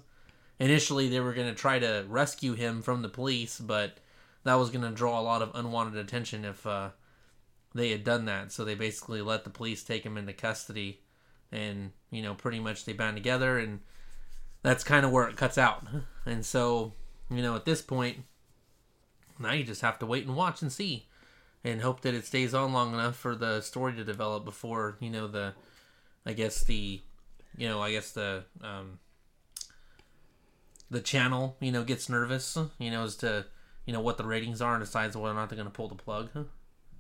[0.60, 3.98] Initially they were going to try to rescue him from the police but
[4.44, 6.90] that was going to draw a lot of unwanted attention if uh,
[7.76, 8.52] they had done that.
[8.52, 11.02] So they basically let the police take him into custody
[11.52, 13.80] and you know pretty much they band together and
[14.62, 15.86] that's kind of where it cuts out.
[16.26, 16.94] And so
[17.30, 18.20] you know at this point
[19.40, 21.08] now you just have to wait and watch and see
[21.64, 25.10] and hope that it stays on long enough for the story to develop before you
[25.10, 25.54] know the
[26.26, 27.02] i guess the
[27.58, 29.00] you know i guess the um
[30.90, 33.46] the channel, you know, gets nervous, you know, as to
[33.86, 35.88] you know what the ratings are and decides whether or not they're going to pull
[35.88, 36.30] the plug.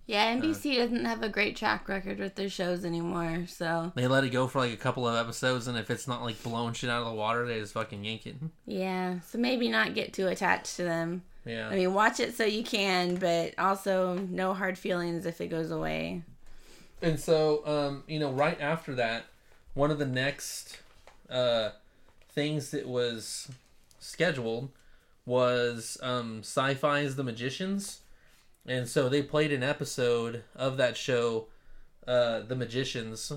[0.05, 4.23] Yeah, NBC doesn't have a great track record with their shows anymore, so They let
[4.23, 6.89] it go for like a couple of episodes, and if it's not like blowing shit
[6.89, 8.35] out of the water, they just fucking yank it.
[8.65, 9.19] yeah.
[9.21, 11.23] So maybe not get too attached to them.
[11.47, 15.47] Yeah, I mean, watch it so you can, but also no hard feelings if it
[15.47, 16.23] goes away.
[17.01, 19.25] and so um, you know, right after that,
[19.73, 20.77] one of the next
[21.29, 21.69] uh,
[22.29, 23.49] things that was
[23.99, 24.69] scheduled
[25.25, 28.01] was um, Syfy's The Magicians,
[28.65, 31.47] and so they played an episode of that show,
[32.07, 33.31] uh, The Magicians,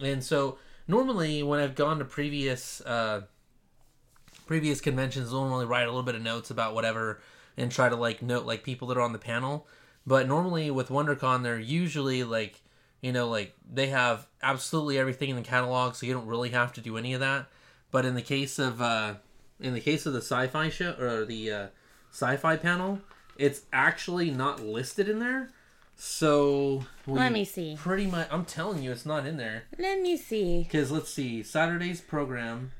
[0.00, 3.22] and so normally when I've gone to previous uh,
[4.46, 7.20] previous conventions, I'll normally write a little bit of notes about whatever
[7.60, 9.66] and try to like note like people that are on the panel.
[10.06, 12.62] But normally with WonderCon, they're usually like
[13.02, 16.72] you know like they have absolutely everything in the catalog, so you don't really have
[16.74, 17.46] to do any of that.
[17.90, 19.14] But in the case of uh,
[19.60, 21.66] in the case of the Syfy show or the uh,
[22.12, 23.00] Syfy panel,
[23.36, 25.50] it's actually not listed in there.
[25.96, 27.76] So we Let me see.
[27.78, 29.64] Pretty much, I'm telling you, it's not in there.
[29.78, 30.62] Let me see.
[30.62, 32.72] Because let's see, Saturday's program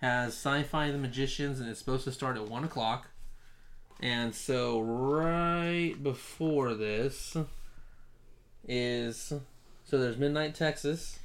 [0.00, 3.08] has Syfy the Magicians, and it's supposed to start at one o'clock.
[4.02, 7.36] And so right before this
[8.66, 9.32] is
[9.84, 11.18] so there's Midnight Texas,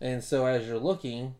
[0.00, 1.34] and so as you're looking,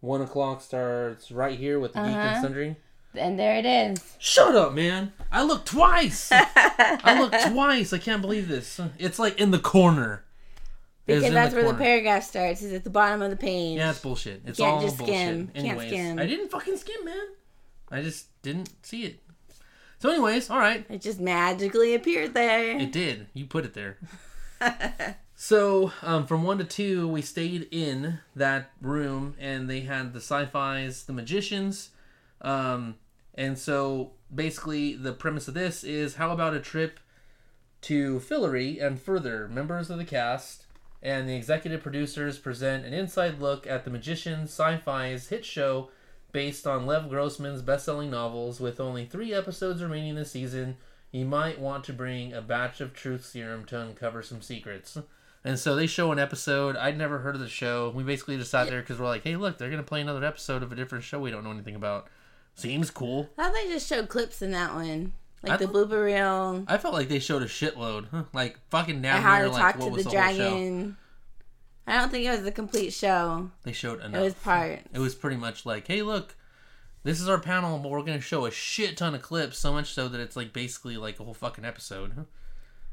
[0.00, 2.42] one o'clock starts right here with the Geek and Uh-huh.
[2.42, 2.76] Sundry.
[3.16, 4.16] And there it is.
[4.18, 5.12] Shut up, man!
[5.30, 6.30] I looked twice.
[6.32, 7.92] I looked twice.
[7.92, 8.80] I can't believe this.
[8.98, 10.24] It's like in the corner.
[11.06, 12.62] Because that's where the paragraph starts.
[12.62, 13.76] Is at the bottom of the page.
[13.78, 14.42] Yeah, it's bullshit.
[14.46, 14.98] It's all bullshit.
[15.06, 15.48] skim.
[15.54, 16.18] Can't skim.
[16.18, 17.26] I didn't fucking skim, man.
[17.90, 19.20] I just didn't see it.
[19.98, 22.78] So, anyways, all right, It just magically appeared there.
[22.78, 23.28] it did.
[23.32, 23.96] You put it there.
[25.34, 30.20] so, um, from one to two, we stayed in that room, and they had the
[30.20, 31.90] Syfy's, the magicians,
[32.42, 32.96] um,
[33.34, 37.00] and so basically the premise of this is how about a trip
[37.82, 40.66] to Fillory and further members of the cast
[41.02, 45.90] and the executive producers present an inside look at the magicians Syfy's hit show
[46.34, 50.76] based on lev grossman's best-selling novels with only three episodes remaining this season
[51.12, 54.98] you might want to bring a batch of truth serum to uncover some secrets
[55.44, 58.50] and so they show an episode i'd never heard of the show we basically just
[58.50, 61.04] sat there because we're like hey look they're gonna play another episode of a different
[61.04, 62.08] show we don't know anything about
[62.56, 65.12] seems cool I thought they just showed clips in that one.
[65.42, 66.64] Like I the blooper reel.
[66.68, 68.22] I felt like they showed a shitload, huh?
[68.32, 70.36] like fucking And how to Like talk what to was the the, whole show?
[70.36, 70.96] dragon.
[71.86, 73.50] I don't think it was the complete show.
[73.62, 74.20] They showed enough.
[74.20, 74.80] It was part.
[74.92, 76.34] It was pretty much like, hey, look,
[77.02, 79.92] this is our panel, but we're gonna show a shit ton of clips, so much
[79.92, 82.26] so that it's like basically like a whole fucking episode.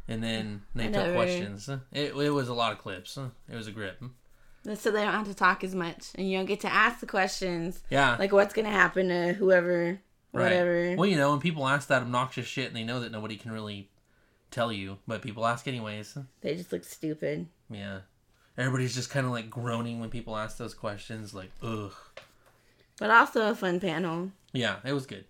[0.08, 1.70] And then they I took never- questions.
[1.94, 3.18] It, it was a lot of clips.
[3.50, 4.04] It was a grip.
[4.76, 7.08] So they don't have to talk as much, and you don't get to ask the
[7.08, 8.16] questions Yeah.
[8.20, 10.02] like what's gonna happen to whoever,
[10.34, 10.44] Right.
[10.44, 10.96] whatever.
[10.98, 13.52] Well, you know, when people ask that obnoxious shit and they know that nobody can
[13.52, 13.90] really
[14.52, 16.18] tell you, but people ask anyways.
[16.42, 17.48] They just look stupid.
[17.70, 18.02] Yeah.
[18.62, 21.94] Everybody's just kind of like groaning when people ask those questions, like, ugh.
[23.00, 24.32] But also a fun panel.
[24.54, 25.26] Yeah, it was good.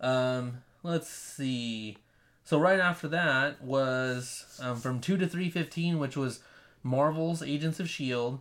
[0.00, 1.96] Um, let's see.
[2.44, 6.40] So right after that was um, from two to three fifteen, which was
[6.82, 8.40] Marvel's Agents of Shield.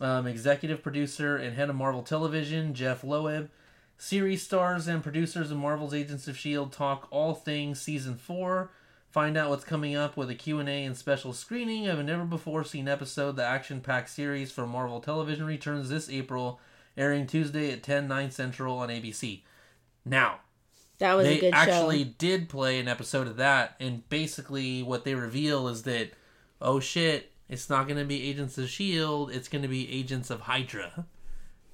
[0.00, 3.50] Um, executive producer and head of Marvel Television Jeph Loeb.
[3.96, 8.70] Series stars and producers of Marvel's Agents of Shield talk all things season four.
[9.10, 12.62] Find out what's coming up with a Q&A and special screening of a never before
[12.62, 13.36] seen episode.
[13.36, 16.60] The action-packed series for Marvel Television returns this April,
[16.96, 19.42] airing Tuesday at 10, 9 Central on ABC.
[20.04, 20.40] Now,
[20.98, 22.10] That was a they good actually show.
[22.18, 26.10] did play an episode of that, and basically what they reveal is that,
[26.60, 30.28] oh shit, it's not going to be Agents of Shield, it's going to be Agents
[30.28, 31.06] of Hydra.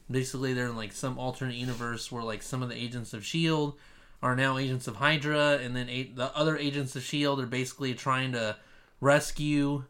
[0.09, 3.75] Basically, they're in like some alternate universe where like some of the Agents of Shield
[4.23, 7.95] are now Agents of Hydra, and then a- the other Agents of Shield are basically
[7.95, 8.57] trying to
[9.01, 9.85] rescue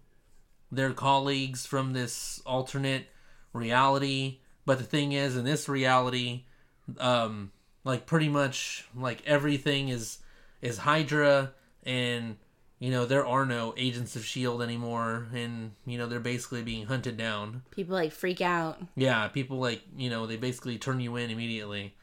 [0.73, 3.07] their colleagues from this alternate
[3.53, 4.39] reality.
[4.67, 6.45] But the thing is, in this reality,
[6.99, 7.53] um,
[7.85, 10.19] like pretty much like everything is
[10.63, 11.53] is Hydra,
[11.85, 12.37] and
[12.79, 16.87] you know there are no Agents of Shield anymore, and you know they're basically being
[16.87, 17.63] hunted down.
[17.71, 18.81] People like freak out.
[18.97, 21.95] Yeah, people like you know they basically turn you in immediately.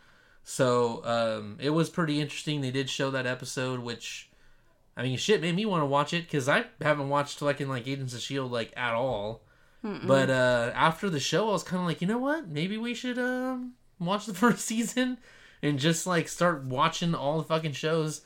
[0.44, 2.62] So um, it was pretty interesting.
[2.62, 4.30] They did show that episode, which
[4.98, 7.70] I mean, shit made me want to watch it because I haven't watched like in
[7.70, 9.42] like Agents of Shield like at all.
[10.08, 12.48] But uh, after the show, I was kind of like, you know what?
[12.48, 15.18] Maybe we should um, watch the first season
[15.62, 18.22] and just like start watching all the fucking shows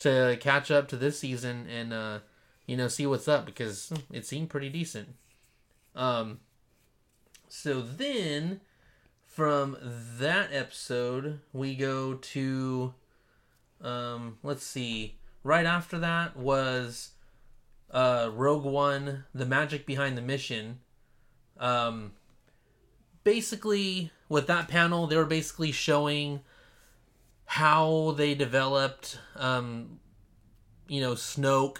[0.00, 2.18] to catch up to this season and uh,
[2.66, 5.08] you know see what's up because it seemed pretty decent.
[5.94, 6.40] Um,
[7.48, 8.60] so then
[9.40, 9.74] from
[10.18, 12.92] that episode, we go to
[13.80, 15.16] um, let's see.
[15.42, 17.12] Right after that was
[17.90, 20.80] uh, Rogue One: The Magic Behind the Mission.
[21.58, 22.12] Um,
[23.24, 26.40] basically, with that panel, they were basically showing
[27.46, 30.00] how they developed, um,
[30.86, 31.78] you know, Snoke,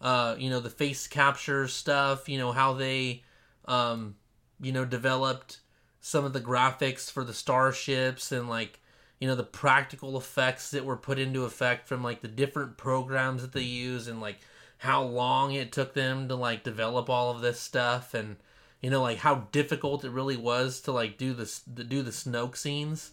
[0.00, 3.22] uh, you know, the face capture stuff, you know, how they,
[3.66, 4.16] um,
[4.60, 5.60] you know, developed
[6.06, 8.78] some of the graphics for the starships and like,
[9.18, 13.42] you know, the practical effects that were put into effect from like the different programs
[13.42, 14.38] that they use and like
[14.78, 18.36] how long it took them to like develop all of this stuff and
[18.80, 22.12] you know like how difficult it really was to like do this to do the
[22.12, 23.10] Snoke scenes.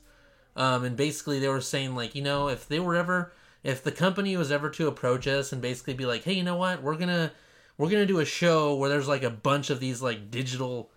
[0.55, 3.91] Um, and basically they were saying like you know if they were ever if the
[3.91, 6.97] company was ever to approach us and basically be like hey you know what we're
[6.97, 7.31] gonna
[7.75, 10.91] we're gonna do a show where there's like a bunch of these like digital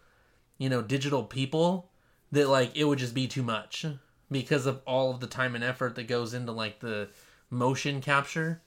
[0.59, 1.90] you know digital people
[2.33, 3.85] that like it would just be too much
[4.31, 7.09] because of all of the time and effort that goes into like the
[7.51, 8.61] motion capture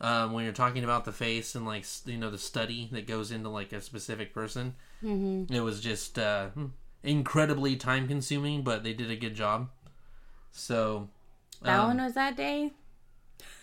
[0.00, 3.30] um, when you're talking about the face and like you know the study that goes
[3.30, 4.74] into like a specific person.
[5.02, 5.52] Mm-hmm.
[5.52, 6.48] it was just uh,
[7.02, 9.68] incredibly time consuming but they did a good job.
[10.52, 11.08] So
[11.62, 12.72] That um, one was that day.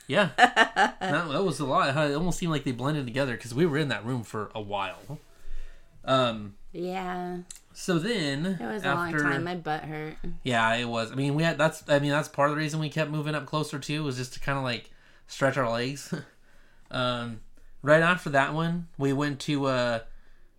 [0.08, 0.30] yeah.
[0.38, 1.90] That, that was a lot.
[2.10, 4.62] It almost seemed like they blended together because we were in that room for a
[4.62, 5.20] while.
[6.06, 7.40] Um Yeah,
[7.74, 9.44] so then it was a after, long time.
[9.44, 10.16] My butt hurt.
[10.44, 11.12] Yeah, it was.
[11.12, 11.84] I mean, we had that's.
[11.88, 14.34] I mean, that's part of the reason we kept moving up closer too was just
[14.34, 14.90] to kind of like
[15.28, 16.14] stretch our legs.
[16.92, 17.42] um,
[17.82, 20.00] right after that one, we went to uh,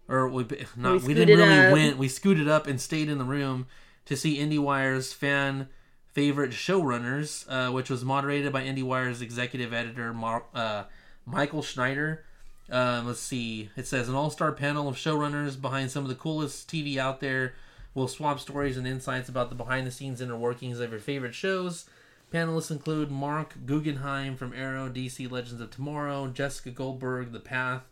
[0.09, 0.46] or we
[0.77, 1.03] not.
[1.03, 1.72] We We, didn't really up.
[1.72, 1.98] went.
[1.98, 3.66] We scooted up and stayed in the room
[4.07, 5.68] to see IndieWire's fan
[6.12, 10.85] favorite showrunners, uh, which was moderated by IndieWire's executive editor Mar- uh,
[11.25, 12.25] Michael Schneider.
[12.70, 13.70] Um, let's see.
[13.77, 17.55] It says an all-star panel of showrunners behind some of the coolest TV out there
[17.94, 21.87] will swap stories and insights about the behind-the-scenes inner workings of your favorite shows.
[22.33, 27.83] Panelists include Marc Guggenheim from Arrow, DC Legends of Tomorrow, Jessica Goldberg, The Path,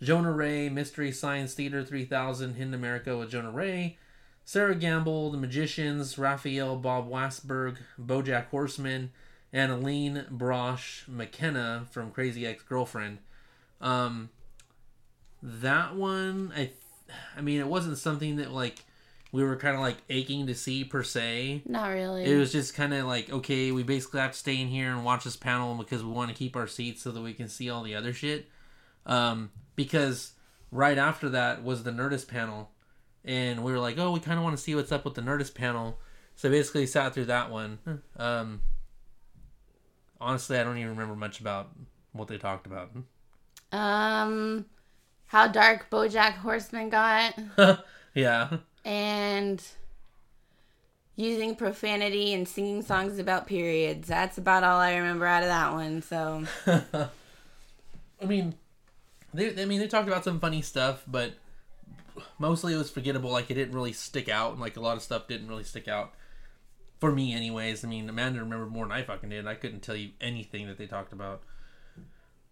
[0.00, 3.98] Jonah Ray, Mystery Science Theater 3000, Hidden America with Jonah Ray,
[4.44, 9.10] Sera Gamble, The Magicians, Raphael Bob-Waksberg, Bojack Horseman,
[9.52, 13.18] and Aline Brosh McKenna from Crazy Ex-Girlfriend.
[13.80, 14.30] Um,
[15.42, 16.74] that one, I, th-
[17.36, 18.84] I mean, it wasn't something that like
[19.32, 21.62] we were kind of like aching to see per se.
[21.66, 22.24] Not really.
[22.24, 25.04] It was just kind of like, okay, we basically have to stay in here and
[25.04, 27.70] watch this panel because we want to keep our seats so that we can see
[27.70, 28.48] all the other shit.
[29.06, 30.32] Um, because
[30.70, 32.70] right after that was the Nerdist panel,
[33.24, 35.22] and we were like, oh, we kind of want to see what's up with the
[35.22, 35.98] Nerdist panel.
[36.36, 37.78] So basically, sat through that one.
[38.16, 38.62] Um,
[40.20, 41.70] honestly, I don't even remember much about
[42.12, 42.90] what they talked about.
[43.72, 44.66] Um,
[45.26, 47.38] how dark BoJack Horseman got,
[48.14, 49.62] yeah, and
[51.20, 54.08] using profanity and singing songs about periods.
[54.08, 56.02] That's about all I remember out of that one.
[56.02, 58.54] So I mean,
[59.32, 61.34] they I mean they talked about some funny stuff, but
[62.38, 63.30] mostly it was forgettable.
[63.30, 65.88] Like it didn't really stick out, and like a lot of stuff didn't really stick
[65.88, 66.12] out
[67.00, 67.84] for me, anyways.
[67.84, 69.46] I mean, Amanda remembered more than I fucking did.
[69.46, 71.42] I couldn't tell you anything that they talked about.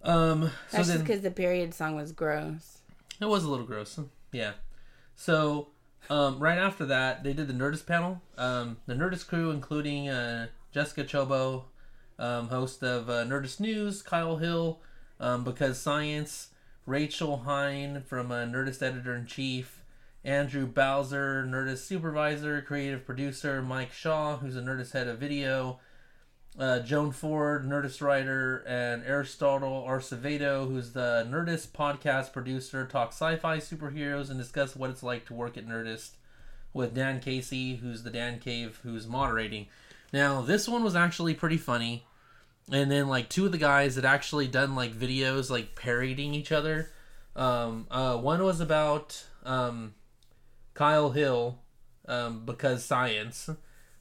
[0.02, 2.78] Um, so that's just because the period song was gross.
[3.20, 3.98] it was a little gross.
[4.32, 4.52] Yeah.
[5.16, 5.68] So
[6.10, 8.22] um, right after that, they did the Nerdist panel.
[8.36, 11.64] Um, the Nerdist crew, including uh, Jessica Chobot,
[12.18, 14.80] um, host of uh, Nerdist News, Kyle Hill,
[15.20, 16.48] um, because Science,
[16.86, 19.82] Rachel Hine from uh, Nerdist editor in chief,
[20.24, 25.78] Andrew Bowser, Nerdist supervisor, creative producer, Mike Shaw, who's a Nerdist head of video,
[26.58, 33.58] uh, Joan Ford, Nerdist writer, and Aristotle Acevedo, who's the Nerdist podcast producer, talk sci-fi
[33.58, 36.10] superheroes and discuss what it's like to work at Nerdist
[36.74, 39.66] with Dan Casey, who's the Dan Cave, who's moderating.
[40.12, 42.04] Now, this one was actually pretty funny.
[42.70, 46.52] And then, like, two of the guys had actually done, like, videos, like, parodying each
[46.52, 46.90] other.
[47.34, 49.94] Um, uh, one was about um,
[50.74, 51.60] Kyle Hill,
[52.06, 53.48] um, because science.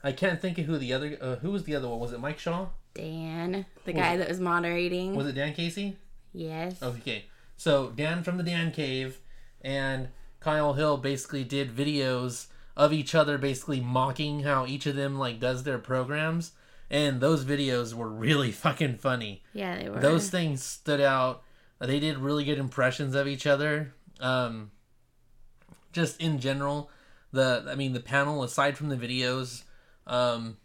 [0.04, 2.00] I can't think of who the other, uh, who was the other one?
[2.00, 2.68] Was it Mike Shaw?
[2.94, 5.16] Dan, the Was guy it- that was moderating.
[5.16, 5.98] Was it Dan Casey?
[6.34, 6.82] yes.
[6.82, 7.26] Okay,
[7.56, 9.20] so Dan from the Dan Cave
[9.62, 15.18] and Kyle Hill basically did videos of each other, basically mocking how each of them
[15.18, 16.52] like does their programs,
[16.92, 19.44] and those videos were really fucking funny.
[19.54, 20.00] Yeah, they were.
[20.00, 21.44] Those things stood out.
[21.80, 23.94] They did really good impressions of each other.
[24.20, 24.72] Um,
[25.92, 26.90] just in general,
[27.32, 29.64] the I mean the panel aside from the videos,
[30.08, 30.58] um,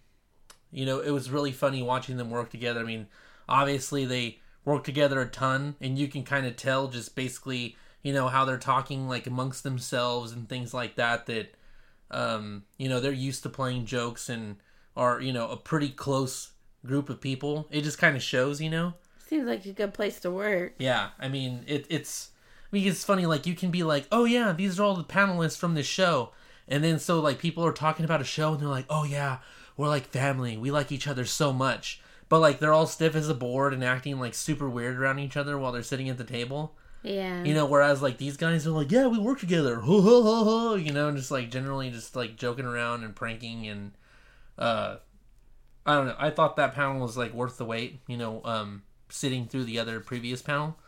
[0.71, 2.81] you know, it was really funny watching them work together.
[2.81, 3.07] I mean,
[3.49, 8.13] obviously they work together a ton, and you can kind of tell just basically you
[8.13, 11.27] know how they're talking like amongst themselves and things like that.
[11.27, 11.55] That
[12.11, 14.57] um, you know they're used to playing jokes and
[14.97, 16.53] are you know a pretty close
[16.85, 17.69] group of people.
[17.71, 18.95] It just kind of shows, you know.
[19.27, 20.75] Seems like a good place to work.
[20.79, 22.31] Yeah, I mean it, it's.
[22.65, 23.27] I mean it's funny.
[23.27, 26.31] Like you can be like, oh yeah, these are all the panelists from this show,
[26.73, 29.39] and then so like people are talking about a show and they're like, oh yeah,
[29.77, 30.57] we're like family.
[30.57, 32.01] We like each other so much.
[32.31, 35.37] But like they're all stiff as a board and acting like super weird around each
[35.37, 36.75] other while they're sitting at the table.
[37.03, 37.45] Yeah.
[37.45, 40.45] You know, whereas like these guys are like, yeah, we work together, ho ho ho
[40.45, 40.75] ho.
[40.77, 43.93] You know, just like generally just like joking around and pranking and,
[44.59, 44.97] uh,
[45.85, 46.17] I don't know.
[46.19, 48.01] I thought that panel was like worth the wait.
[48.07, 50.79] You know, um, sitting through the other previous panel,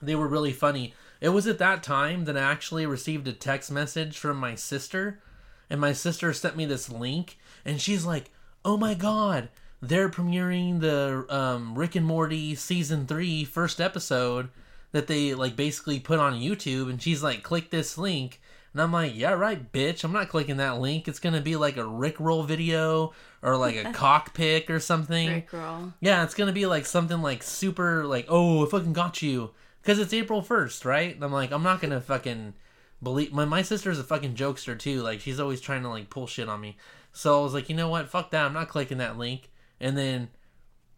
[0.00, 0.94] they were really funny.
[1.20, 5.20] It was at that time that I actually received a text message from my sister,
[5.68, 8.30] and my sister sent me this link, and she's like,
[8.64, 9.48] "Oh my god."
[9.80, 14.48] They're premiering the um, Rick and Morty season three first episode
[14.90, 18.40] that they like basically put on YouTube, and she's like, "Click this link,"
[18.72, 20.02] and I'm like, "Yeah, right, bitch.
[20.02, 21.06] I'm not clicking that link.
[21.06, 23.12] It's gonna be like a Rickroll video
[23.42, 25.92] or like a cockpick or something." Rickroll.
[26.00, 29.50] Yeah, it's gonna be like something like super like, "Oh, I fucking got you,"
[29.82, 31.14] because it's April first, right?
[31.14, 32.54] And I'm like, I'm not gonna fucking
[33.02, 33.32] believe.
[33.32, 35.02] My my sister's a fucking jokester too.
[35.02, 36.76] Like she's always trying to like pull shit on me.
[37.12, 38.08] So I was like, you know what?
[38.08, 38.44] Fuck that.
[38.44, 39.50] I'm not clicking that link.
[39.80, 40.28] And then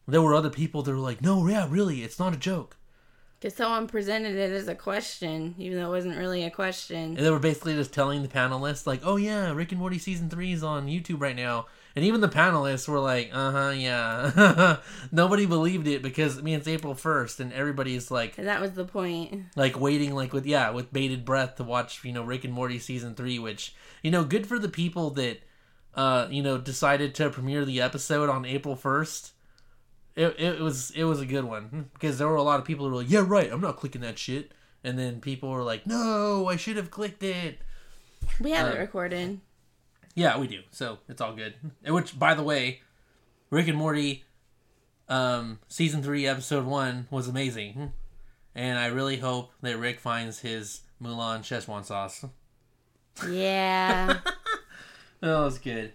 [0.07, 2.77] there were other people that were like, no, yeah, really, it's not a joke.
[3.39, 7.17] Because someone presented it as a question, even though it wasn't really a question.
[7.17, 10.29] And they were basically just telling the panelists, like, oh yeah, Rick and Morty season
[10.29, 11.67] three is on YouTube right now.
[11.97, 14.77] And even the panelists were like, uh huh, yeah.
[15.13, 18.73] Nobody believed it because, I mean, it's April 1st and everybody's like, And that was
[18.73, 19.45] the point.
[19.57, 22.79] like waiting, like with, yeah, with bated breath to watch, you know, Rick and Morty
[22.79, 25.41] season three, which, you know, good for the people that,
[25.97, 29.33] uh, you know, decided to premiere the episode on April 1st.
[30.17, 32.85] It, it was it was a good one because there were a lot of people
[32.87, 34.53] who were like, yeah, right, I'm not clicking that shit.
[34.85, 37.59] And then people were like, no, I should have clicked it.
[38.41, 39.41] We have it Uh, recorded.
[40.15, 40.61] Yeah, we do.
[40.71, 41.55] So it's all good.
[41.87, 42.81] Which, by the way,
[43.51, 44.25] Rick and Morty,
[45.09, 47.93] um, season three, episode one was amazing,
[48.55, 52.25] and I really hope that Rick finds his Mulan Szechuan sauce.
[53.29, 54.19] Yeah.
[55.23, 55.93] That was good.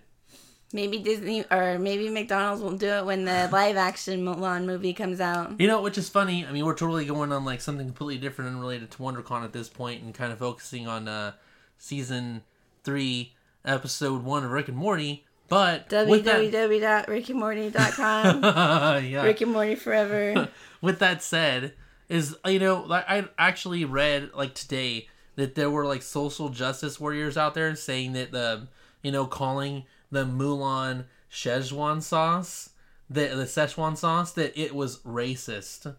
[0.72, 5.20] maybe Disney or maybe McDonald's will do it when the live action Mulan movie comes
[5.20, 5.60] out.
[5.60, 6.46] You know, which is funny.
[6.46, 9.52] I mean, we're totally going on like something completely different and related to WonderCon at
[9.52, 11.32] this point, and kind of focusing on uh,
[11.80, 12.44] season
[12.84, 13.34] three,
[13.66, 15.26] episode one of Rick and Morty.
[15.48, 18.44] But www.rickandmorty.com.
[19.06, 20.50] yeah, Rick and Morty forever.
[20.82, 21.74] with that said,
[22.10, 27.38] is you know I actually read like today that there were like social justice warriors
[27.38, 28.68] out there saying that the
[29.04, 32.72] you know calling the Mulan Szechuan sauce
[33.10, 35.96] the the Szechuan sauce that it was racist.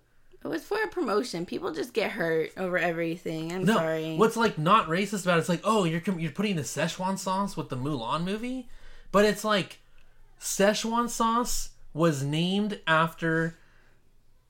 [0.47, 1.45] It was for a promotion.
[1.45, 3.53] People just get hurt over everything.
[3.53, 4.15] I'm No, sorry.
[4.17, 7.19] what's like not racist about it, it's like oh you're com- you're putting the Szechuan
[7.19, 8.69] sauce with the Mulan movie,
[9.11, 9.81] but it's like
[10.41, 13.59] Szechuan sauce was named after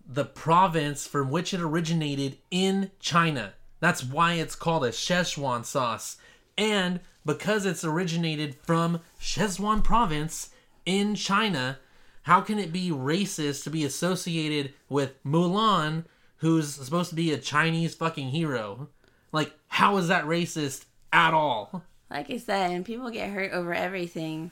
[0.06, 3.54] the province from which it originated in China.
[3.80, 6.16] That's why it's called a Szechuan sauce.
[6.58, 10.50] And because it's originated from Szechuan province
[10.84, 11.78] in China,
[12.26, 16.06] how can it be racist to be associated with Mulan,
[16.38, 18.88] who's supposed to be a Chinese fucking hero?
[19.30, 21.84] Like, how is that racist at all?
[22.10, 24.50] like I said, and people get hurt over everything.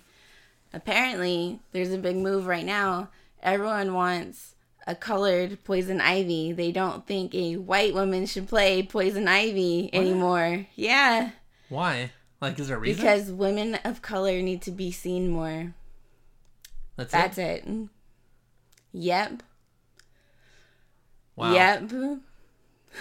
[0.72, 3.08] Apparently, there's a big move right now.
[3.42, 4.54] Everyone wants
[4.86, 6.52] a colored poison ivy.
[6.52, 10.66] They don't think a white woman should play poison ivy anymore.
[10.76, 11.32] Yeah,
[11.68, 12.12] Why?
[12.40, 13.02] Like, is there a reason?
[13.02, 15.74] because women of color need to be seen more.
[16.96, 17.64] That's, That's it.
[17.66, 17.88] it.
[18.92, 19.42] Yep.
[21.36, 21.52] Wow.
[21.52, 21.90] Yep.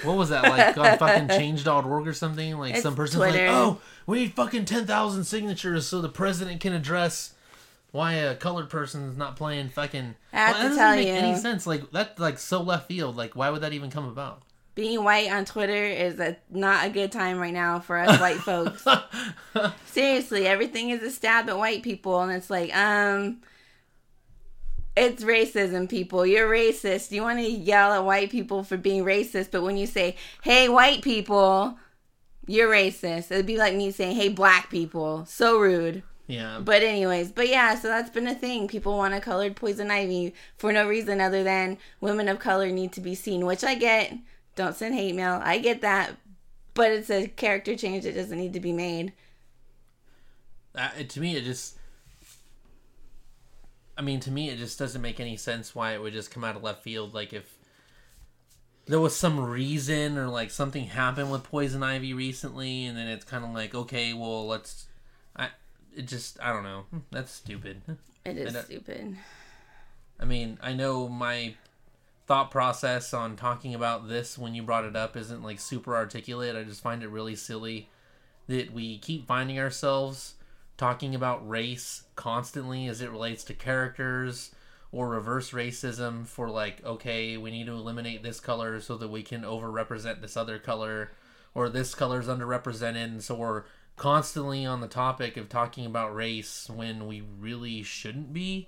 [0.03, 2.57] What was that like on fucking change.org or something?
[2.57, 3.47] Like It's some person's Twitter.
[3.47, 7.35] like, "Oh, we need fucking 10,000 signatures so the president can address
[7.91, 11.13] why a colored person is not playing fucking I have that to doesn't make you.
[11.13, 11.67] any sense.
[11.67, 13.15] Like that's like so left field.
[13.15, 14.41] Like why would that even come about?
[14.73, 18.37] Being white on Twitter is a, not a good time right now for us white
[18.39, 18.83] folks.
[19.85, 23.41] Seriously, everything is a stab at white people, and it's like, um,
[24.95, 26.25] it's racism, people.
[26.25, 27.11] You're racist.
[27.11, 30.69] You want to yell at white people for being racist, but when you say, hey,
[30.69, 31.77] white people,
[32.45, 33.31] you're racist.
[33.31, 35.25] It'd be like me saying, hey, black people.
[35.25, 36.03] So rude.
[36.27, 36.59] Yeah.
[36.63, 38.67] But anyways, but yeah, so that's been a thing.
[38.67, 42.93] People want a colored poison ivy for no reason other than women of color need
[42.93, 44.13] to be seen, which I get.
[44.55, 45.41] Don't send hate mail.
[45.43, 46.15] I get that.
[46.75, 49.13] But it's a character change that doesn't need to be made.
[50.75, 51.77] Uh, to me, it just.
[53.97, 56.43] I mean, to me, it just doesn't make any sense why it would just come
[56.43, 57.13] out of left field.
[57.13, 57.57] Like, if
[58.85, 63.25] there was some reason or like something happened with Poison Ivy recently, and then it's
[63.25, 64.87] kind of like, okay, well, let's.
[65.35, 65.49] I.
[65.95, 66.39] It just.
[66.41, 66.85] I don't know.
[66.89, 66.97] Hmm.
[67.11, 67.81] That's stupid.
[68.25, 69.17] It is And, stupid.
[70.19, 71.55] I mean, I know my
[72.25, 76.55] thought process on talking about this when you brought it up isn't like super articulate.
[76.55, 77.89] I just find it really silly
[78.47, 80.35] that we keep finding ourselves
[80.77, 84.51] talking about race constantly as it relates to characters
[84.91, 89.23] or reverse racism for like okay we need to eliminate this color so that we
[89.23, 91.11] can overrepresent this other color
[91.53, 93.63] or this color is underrepresented and so we're
[93.95, 98.67] constantly on the topic of talking about race when we really shouldn't be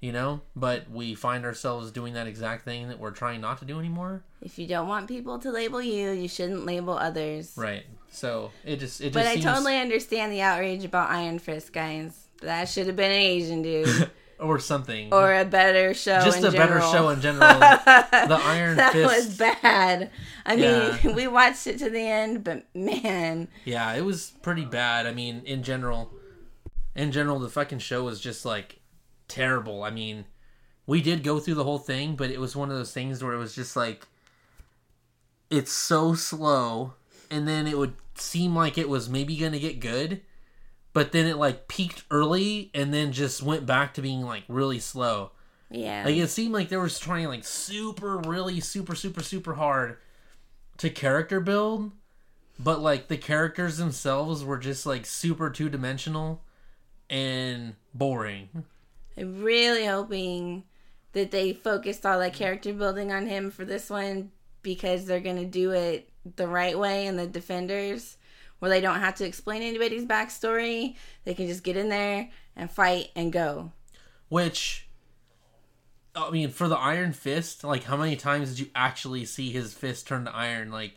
[0.00, 0.40] you know?
[0.54, 4.22] But we find ourselves doing that exact thing that we're trying not to do anymore.
[4.42, 7.54] If you don't want people to label you, you shouldn't label others.
[7.56, 7.84] right
[8.16, 12.26] so it just it just But I totally understand the outrage about Iron Fist, guys.
[12.40, 14.10] That should have been an Asian dude.
[14.38, 18.92] or something or a better show just a better show in general the iron that
[18.92, 20.10] fist was bad.
[20.44, 25.06] I mean, we watched it to the end, but man, Yeah, it was pretty bad.
[25.06, 26.12] I mean, in general,
[26.94, 28.80] in general, the fucking show was just like
[29.26, 29.82] terrible.
[29.82, 30.26] I mean,
[30.86, 33.32] we did go through the whole thing, but it was one of those things where
[33.32, 34.06] it was just like
[35.48, 36.92] it's so slow,
[37.30, 40.22] and then it would seem like it was maybe gonna get good,
[40.92, 44.78] but then it like peaked early and then just went back to being like really
[44.78, 45.32] slow.
[45.70, 46.04] yeah.
[46.04, 49.98] Like it seemed like they were trying like super, really, super, super, super hard
[50.78, 51.92] to character build,
[52.58, 56.42] but like the characters themselves were just like super two dimensional
[57.08, 58.48] and boring.
[59.18, 60.64] I'm really hoping
[61.12, 64.30] that they focused all that character building on him for this one
[64.62, 68.16] because they're gonna do it the right way in the Defenders,
[68.58, 70.96] where they don't have to explain anybody's backstory.
[71.24, 73.72] They can just get in there and fight and go.
[74.28, 74.88] Which,
[76.14, 79.72] I mean, for the Iron Fist, like how many times did you actually see his
[79.72, 80.70] fist turn to iron?
[80.70, 80.96] Like,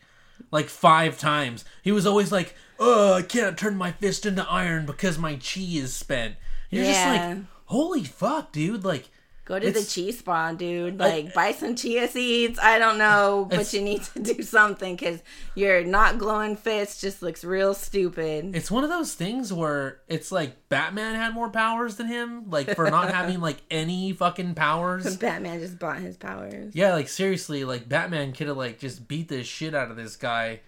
[0.52, 1.66] like five times.
[1.84, 5.62] He was always like, "Oh, I can't turn my fist into iron because my chi
[5.62, 6.36] is spent."
[6.70, 9.10] You're just like, "Holy fuck, dude!" Like.
[9.50, 11.00] Go to the It's- spawn, dude.
[11.00, 12.60] Like, buy some chia seeds.
[12.62, 15.24] I don't know, but you need to do something because
[15.56, 18.56] your not glowing fist just looks real stupid.
[18.56, 22.76] It's one of those things where it's like Batman had more powers than him, like
[22.76, 25.18] for not having like any fucking powers.
[25.18, 26.76] Batman just bought his powers.
[26.76, 30.16] Yeah, like seriously, like Batman could have like just beat the shit out of this
[30.16, 30.60] guy,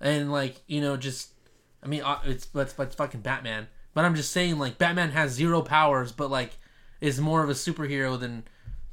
[0.00, 1.28] and like you know just,
[1.84, 5.30] I mean uh, it's it's, it's fucking Batman, but I'm just saying like Batman has
[5.30, 6.50] zero powers, but like
[7.04, 8.44] is more of a superhero than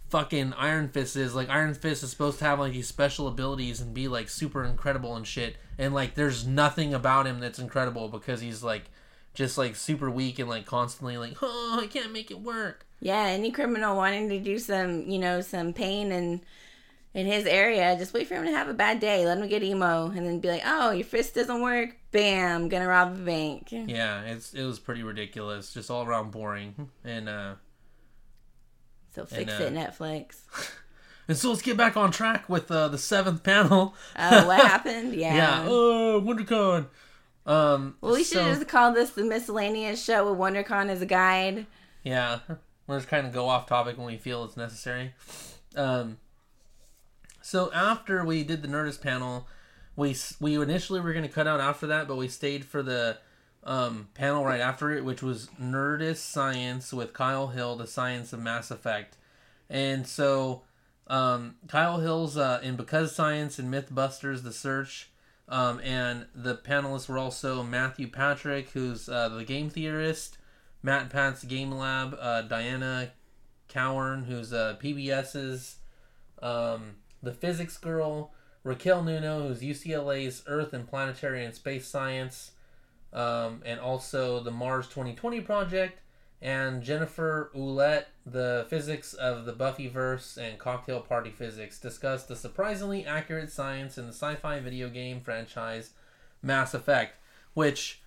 [0.10, 1.34] fucking Iron Fist is.
[1.34, 4.66] Like Iron Fist is supposed to have like these special abilities and be like super
[4.66, 5.56] incredible and shit.
[5.78, 8.84] And like there's nothing about him that's incredible because he's like
[9.34, 12.86] just like super weak and like constantly like, oh, I can't make it work.
[13.00, 16.42] Yeah, any criminal wanting to do some, you know, some pain and
[17.14, 19.26] in his area, just wait for him to have a bad day.
[19.26, 21.98] Let him get emo, and then be like, "Oh, your fist doesn't work.
[22.12, 26.90] Bam, gonna rob a bank." Yeah, it's it was pretty ridiculous, just all around boring,
[27.04, 27.56] and uh,
[29.14, 30.42] So fix And, uh, it, Netflix.
[31.28, 33.96] and so let's get back on track with uh, the seventh panel.
[34.18, 35.14] Oh, what happened?
[35.14, 35.36] Yeah.
[35.36, 36.88] Yeah, oh, WonderCon.
[37.46, 41.66] Um, Well, we should just call this the miscellaneous show with WonderCon as a guide.
[42.04, 42.40] Yeah,
[42.88, 45.14] we'll just kind of go off topic when we feel it's necessary.
[45.76, 46.18] Um,
[47.42, 49.48] so after we did the Nerdist panel,
[49.96, 53.18] we we initially were going to cut out after that, but we stayed for the
[53.64, 58.40] um, panel right after it, which was Nerdist Science with Kyle Hill, the science of
[58.40, 59.18] Mass Effect,
[59.70, 60.64] and so
[61.08, 65.10] um, Kyle Hill's uh, in Because Science and MythBusters: The Search.
[65.50, 70.38] Um, and the panelists were also Matthew Patrick, who's uh, the game theorist,
[70.82, 73.12] Matt Pat's Game Lab, uh, Diana
[73.68, 75.78] Cowern, who's uh, PBS's
[76.42, 78.32] um, The Physics Girl,
[78.64, 82.52] Raquel Nuno, who's UCLA's Earth and Planetary and Space Science,
[83.14, 86.00] um, and also the Mars 2020 Project,
[86.42, 93.06] and Jennifer Ouellette, the physics of the Buffyverse and Cocktail Party Physics, discussed the surprisingly
[93.06, 95.92] accurate science in the sci fi video game franchise
[96.42, 97.18] Mass Effect,
[97.54, 98.02] which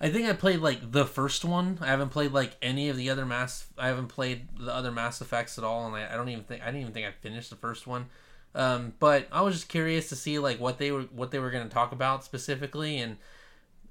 [0.00, 1.78] I think I played like the first one.
[1.80, 3.66] I haven't played like any of the other Mass.
[3.78, 6.62] I haven't played the other Mass Effects at all, and I, I don't even think
[6.62, 8.06] I didn't even think I finished the first one.
[8.54, 11.50] Um, but I was just curious to see like what they were what they were
[11.50, 13.16] going to talk about specifically, and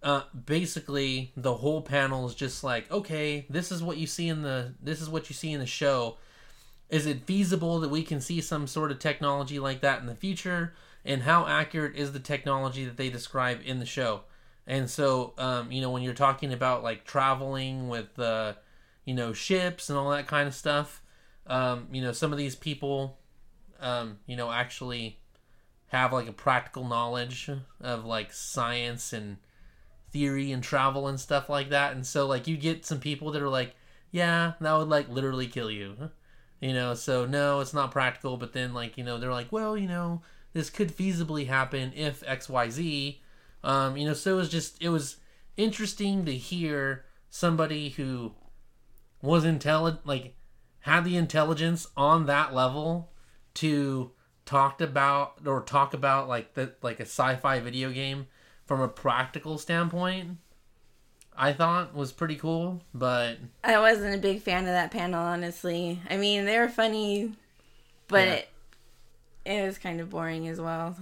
[0.06, 4.44] uh, basically the whole panel is just like, okay, this is what you see in
[4.44, 6.18] the this is what you see in the show.
[6.92, 10.14] Is it feasible that we can see some sort of technology like that in the
[10.14, 10.76] future?
[11.04, 14.22] And how accurate is the technology that they describe in the show?
[14.68, 18.54] And so, um, you know, when you're talking about like traveling with, uh,
[19.06, 21.02] you know, ships and all that kind of stuff,
[21.48, 23.18] um, you know, some of these people,
[23.80, 25.18] um, you know, actually
[25.88, 27.50] have like a practical knowledge
[27.82, 29.38] of like science and
[30.16, 31.94] theory and travel and stuff like that.
[31.94, 33.76] And so, like, you get some people that are like,
[34.12, 36.10] yeah, that would like literally kill you.
[36.62, 38.38] You know, so no, it's not practical.
[38.38, 40.22] But then, like, you know, they're like, well, you know,
[40.54, 43.22] this could feasibly happen if X, Y, Z.
[43.62, 45.18] Um, you know, so it was just it was
[45.58, 48.36] interesting to hear somebody who
[49.22, 50.38] was intelligent, like
[50.80, 53.12] had the intelligence on that level
[53.56, 54.12] to
[54.46, 58.28] talked about or talk about like the like a sci-fi video game
[58.66, 60.38] from a practical standpoint.
[61.38, 66.00] I thought was pretty cool, but I wasn't a big fan of that panel, honestly.
[66.10, 67.34] I mean, they were funny,
[68.08, 68.34] but Yeah.
[68.34, 68.50] it,
[69.46, 70.96] it was kind of boring as well.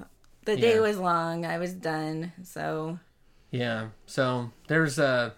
[0.45, 0.82] The day Yeah.
[0.82, 1.45] was long.
[1.45, 2.34] I was done.
[2.43, 2.97] So,
[3.51, 3.89] Yeah.
[4.07, 5.32] So there's uh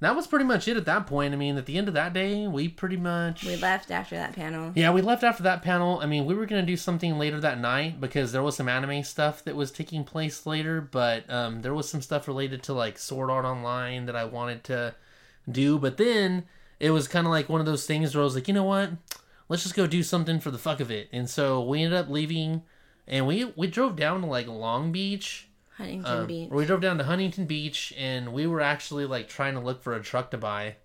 [0.00, 1.34] that was pretty much it at that point.
[1.34, 4.34] I mean, at the end of that day, we pretty much we left after that
[4.34, 4.72] panel.
[4.74, 5.98] Yeah, we left after that panel.
[6.00, 9.02] I mean, we were gonna do something later that night because there was some anime
[9.02, 12.98] stuff that was taking place later, but um, there was some stuff related to like
[12.98, 14.94] Sword Art Online that I wanted to
[15.50, 15.78] do.
[15.78, 16.44] But then
[16.78, 18.64] it was kind of like one of those things where I was like, you know
[18.64, 18.90] what?
[19.48, 21.08] Let's just go do something for the fuck of it.
[21.10, 22.62] And so we ended up leaving,
[23.06, 25.47] and we we drove down to like Long Beach.
[25.78, 26.50] Huntington Um, Beach.
[26.50, 29.94] We drove down to Huntington Beach, and we were actually like trying to look for
[29.94, 30.76] a truck to buy,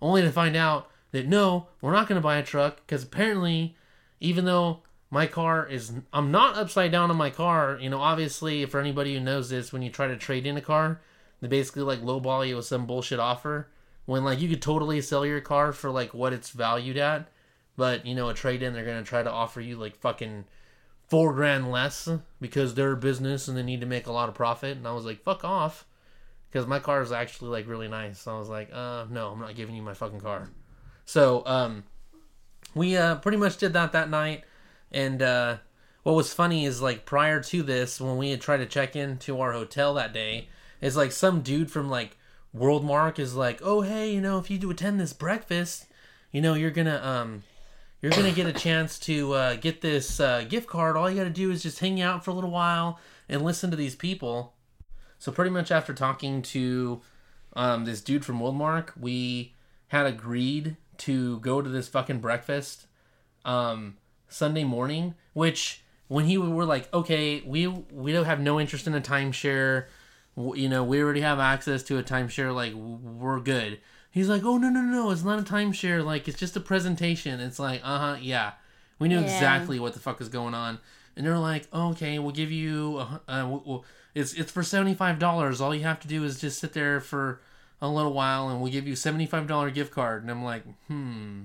[0.00, 3.76] only to find out that no, we're not going to buy a truck because apparently,
[4.20, 4.80] even though
[5.10, 7.78] my car is, I'm not upside down on my car.
[7.80, 10.62] You know, obviously, for anybody who knows this, when you try to trade in a
[10.62, 11.00] car,
[11.40, 13.68] they basically like lowball you with some bullshit offer
[14.06, 17.28] when like you could totally sell your car for like what it's valued at,
[17.76, 20.44] but you know, a trade in they're going to try to offer you like fucking
[21.08, 22.08] four grand less
[22.40, 24.76] because they're a business and they need to make a lot of profit.
[24.76, 25.86] And I was like, fuck off.
[26.50, 28.20] Because my car is actually like really nice.
[28.20, 30.48] So I was like, uh, no, I'm not giving you my fucking car.
[31.04, 31.84] So, um,
[32.74, 34.44] we, uh, pretty much did that that night.
[34.92, 35.56] And, uh,
[36.02, 39.40] what was funny is like prior to this, when we had tried to check into
[39.40, 40.48] our hotel that day,
[40.80, 42.16] it's like some dude from like
[42.56, 45.86] Worldmark is like, oh, hey, you know, if you do attend this breakfast,
[46.32, 47.42] you know, you're gonna, um,
[48.00, 50.96] you're gonna get a chance to uh, get this uh, gift card.
[50.96, 53.76] All you gotta do is just hang out for a little while and listen to
[53.76, 54.54] these people.
[55.18, 57.00] So pretty much after talking to
[57.54, 59.54] um, this dude from Worldmark, we
[59.88, 62.86] had agreed to go to this fucking breakfast
[63.44, 63.96] um,
[64.28, 65.14] Sunday morning.
[65.32, 69.86] Which when he were like, okay, we we don't have no interest in a timeshare.
[70.36, 72.54] You know, we already have access to a timeshare.
[72.54, 73.80] Like we're good.
[74.18, 76.04] He's like, oh no no no, it's not a timeshare.
[76.04, 77.40] Like it's just a presentation.
[77.40, 78.52] It's like, uh huh, yeah.
[78.98, 79.24] We knew Yeah.
[79.24, 80.78] exactly what the fuck was going on,
[81.16, 84.94] and they're like, "Okay, we'll give you, a, uh, we'll, we'll- it's it's for seventy
[84.94, 85.60] five dollars.
[85.60, 87.40] All you have to do is just sit there for
[87.80, 90.64] a little while, and we'll give you seventy five dollar gift card." And I'm like,
[90.88, 91.42] "Hmm."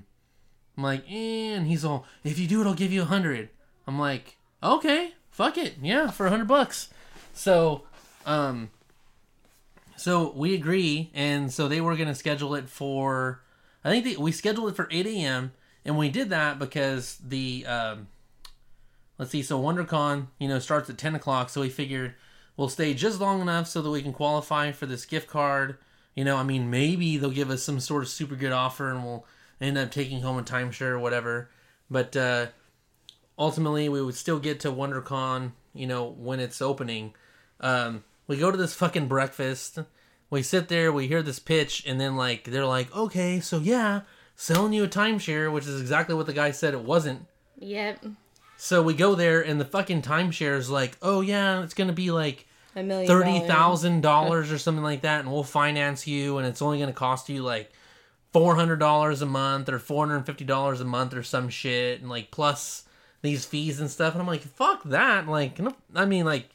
[0.76, 3.50] I'm like, eh, and he's all, "If you do it, I'll give you a hundred.
[3.86, 6.90] I'm like, "Okay, fuck it, yeah, for a hundred bucks."
[7.36, 7.84] So,
[8.26, 8.72] um,
[10.04, 13.42] so we agree, and so they were gonna schedule it for.
[13.86, 15.54] I think they, we scheduled it for eight a.m.
[15.86, 18.08] and we did that because the um,
[19.18, 22.16] let's see, so WonderCon you know starts at ten o'clock, so we figured
[22.58, 25.78] we'll stay just long enough so that we can qualify for this gift card.
[26.16, 29.06] You know, I mean, maybe they'll give us some sort of super good offer, and
[29.06, 29.26] we'll
[29.62, 31.50] end up taking home a timeshare or whatever.
[31.90, 32.48] But uh,
[33.40, 37.14] ultimately, we would still get to WonderCon, you know, when it's opening.
[37.62, 39.80] Um, we go to this fucking breakfast.
[40.34, 44.02] We sit there, we hear this pitch, and then like they're like, okay, so yeah,
[44.36, 47.26] selling you a timeshare, which is exactly what the guy said it wasn't.
[47.60, 48.06] Yep.
[48.58, 52.12] So we go there, and the fucking timeshare is like, oh yeah, it's gonna be
[52.12, 53.08] like A million.
[53.08, 53.84] thirty dollars.
[54.02, 57.44] dollars or something like that, and we'll finance you, and it's only gonna cost you
[57.44, 57.72] like
[58.32, 61.48] four hundred dollars a month or four hundred and fifty dollars a month or some
[61.50, 62.86] shit, and like plus
[63.22, 64.14] these fees and stuff.
[64.14, 65.28] And I'm like, fuck that.
[65.28, 66.50] Like, no, I mean, like,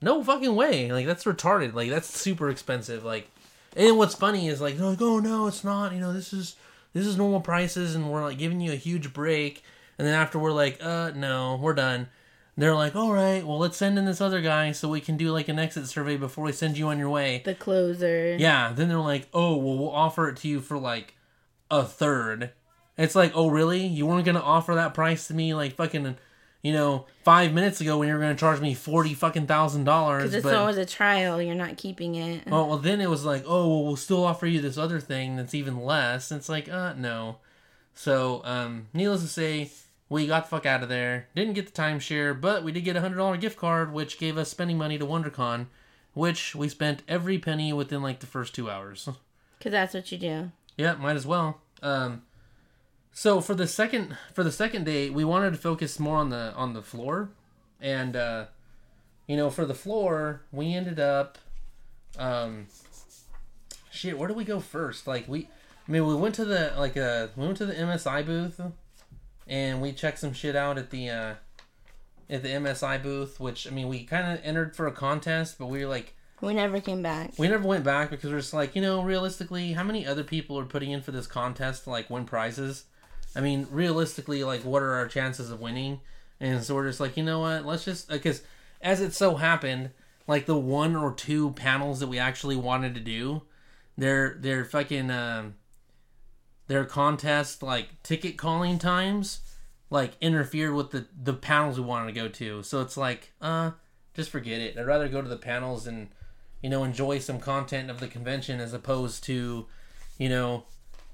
[0.00, 0.90] no fucking way.
[0.92, 1.74] Like, that's retarded.
[1.74, 3.04] Like, that's super expensive.
[3.04, 3.30] Like,
[3.76, 5.92] and what's funny is like, they're like, oh no, it's not.
[5.92, 6.56] You know, this is
[6.92, 9.62] this is normal prices, and we're like giving you a huge break.
[9.98, 12.08] And then after we're like, uh, no, we're done.
[12.56, 15.30] They're like, all right, well, let's send in this other guy so we can do
[15.30, 17.42] like an exit survey before we send you on your way.
[17.44, 18.36] The closer.
[18.36, 21.14] Yeah, then they're like, oh, well, we'll offer it to you for like
[21.70, 22.50] a third.
[22.98, 23.86] It's like, oh, really?
[23.86, 26.16] You weren't gonna offer that price to me like fucking,
[26.62, 30.22] you know, five minutes ago when you were gonna charge me forty fucking thousand dollars.
[30.24, 31.40] Because it's But always a trial.
[31.40, 32.46] You're not keeping it.
[32.46, 35.36] well, well, then it was like, oh, well, we'll still offer you this other thing
[35.36, 36.30] that's even less.
[36.32, 37.36] It's like, uh, no.
[37.94, 39.70] So, um, needless to say,
[40.08, 41.28] we got the fuck out of there.
[41.34, 44.36] Didn't get the timeshare, but we did get a hundred dollar gift card, which gave
[44.38, 45.66] us spending money to WonderCon,
[46.14, 49.08] which we spent every penny within like the first two hours.
[49.58, 50.52] Because that's what you do.
[50.78, 51.60] Yeah, might as well.
[51.82, 52.22] Um,
[53.12, 56.52] so for the second for the second day, we wanted to focus more on the
[56.54, 57.30] on the floor,
[57.80, 58.46] and uh,
[59.30, 61.38] you know, for the floor, we ended up,
[62.18, 62.66] um,
[63.92, 64.18] shit.
[64.18, 65.06] Where do we go first?
[65.06, 65.48] Like we,
[65.86, 68.60] I mean, we went to the like uh, we went to the MSI booth,
[69.46, 71.34] and we checked some shit out at the uh,
[72.28, 73.38] at the MSI booth.
[73.38, 76.14] Which I mean, we kind of entered for a contest, but we were like.
[76.40, 77.34] We never came back.
[77.38, 80.58] We never went back because we're just like, you know, realistically, how many other people
[80.58, 82.86] are putting in for this contest to like win prizes?
[83.34, 86.00] I mean, realistically, like, what are our chances of winning?
[86.40, 87.64] And so we're just like, you know what?
[87.64, 88.42] Let's just because
[88.80, 89.90] as it so happened,
[90.26, 93.42] like the one or two panels that we actually wanted to do,
[93.96, 95.54] their their fucking um,
[96.66, 99.40] their contest like ticket calling times
[99.90, 102.62] like interfered with the the panels we wanted to go to.
[102.62, 103.72] So it's like, uh,
[104.14, 104.78] just forget it.
[104.78, 106.08] I'd rather go to the panels and
[106.62, 109.66] you know enjoy some content of the convention as opposed to
[110.16, 110.64] you know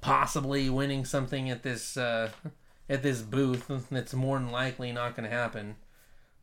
[0.00, 2.30] possibly winning something at this uh
[2.88, 5.76] at this booth that's more than likely not going to happen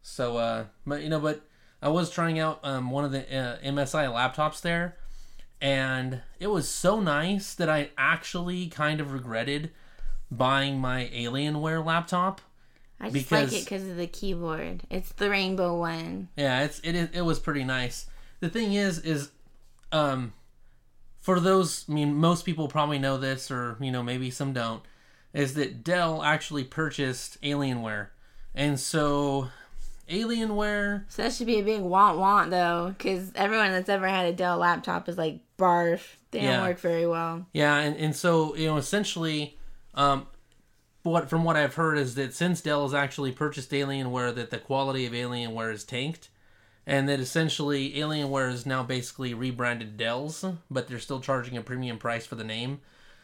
[0.01, 1.41] so uh but you know but
[1.81, 4.97] i was trying out um one of the uh, msi laptops there
[5.61, 9.71] and it was so nice that i actually kind of regretted
[10.29, 12.41] buying my alienware laptop
[12.99, 14.83] I just Because- like it because of the keyboard.
[14.89, 16.29] It's the rainbow one.
[16.37, 18.05] Yeah, it's it is- it was pretty nice.
[18.39, 19.29] The thing is is
[19.91, 20.31] um
[21.23, 24.83] for those I mean most people probably know this or you know maybe some don't
[25.33, 28.09] is that Dell actually purchased Alienware.
[28.53, 29.49] And so
[30.07, 34.27] Alienware So that should be a big want want though, because everyone that's ever had
[34.27, 36.01] a Dell laptop is like barf.
[36.31, 37.45] They don't work very well.
[37.53, 39.57] Yeah, and, and so you know, essentially,
[39.95, 40.27] um,
[41.03, 44.57] what from what I've heard is that since Dell has actually purchased Alienware, that the
[44.57, 46.29] quality of Alienware is tanked,
[46.85, 51.97] and that essentially Alienware is now basically rebranded Dell's, but they're still charging a premium
[51.97, 52.81] price for the name.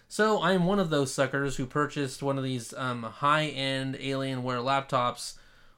[0.07, 5.33] So I'm one of those suckers who purchased one of these um, high-end Alienware laptops,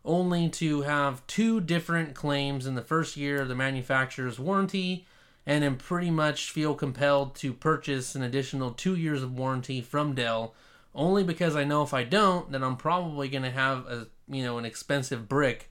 [0.05, 5.05] only to have two different claims in the first year of the manufacturer's warranty
[5.45, 10.13] and am pretty much feel compelled to purchase an additional two years of warranty from
[10.13, 10.53] Dell,
[10.93, 14.43] only because I know if I don't, then I'm probably going to have a you
[14.43, 15.70] know an expensive brick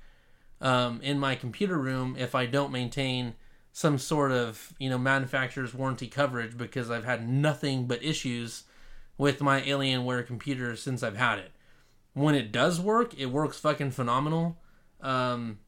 [0.60, 3.34] um, in my computer room if I don't maintain
[3.72, 8.64] some sort of you know manufacturer's warranty coverage because I've had nothing but issues
[9.16, 11.52] with my Alienware computer since I've had it.
[12.14, 14.58] When it does work, it works fucking phenomenal.
[15.00, 15.58] Um,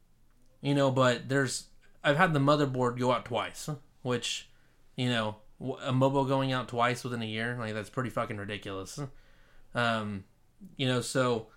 [0.61, 1.67] you know, but there's
[2.03, 3.69] I've had the motherboard go out twice,
[4.01, 4.49] which
[4.95, 5.37] you know
[5.81, 8.99] a mobile going out twice within a year like that's pretty fucking ridiculous.
[9.73, 10.25] Um,
[10.75, 11.47] you know, so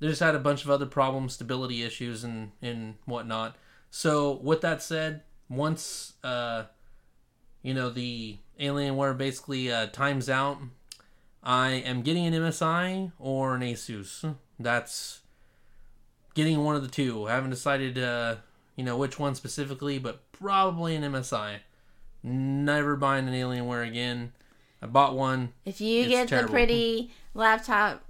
[0.00, 3.56] they just had a bunch of other problems, stability issues, and and whatnot.
[3.90, 6.64] So with that said, once uh,
[7.62, 10.58] you know the Alienware basically uh, times out,
[11.42, 14.34] I am getting an MSI or an Asus.
[14.58, 15.20] That's
[16.34, 17.26] getting one of the two.
[17.28, 18.36] I haven't decided, uh,
[18.76, 21.56] you know, which one specifically, but probably an MSI.
[22.22, 24.32] Never buying an Alienware again.
[24.82, 25.52] I bought one.
[25.64, 26.48] If you It's get terrible.
[26.48, 28.02] the pretty laptop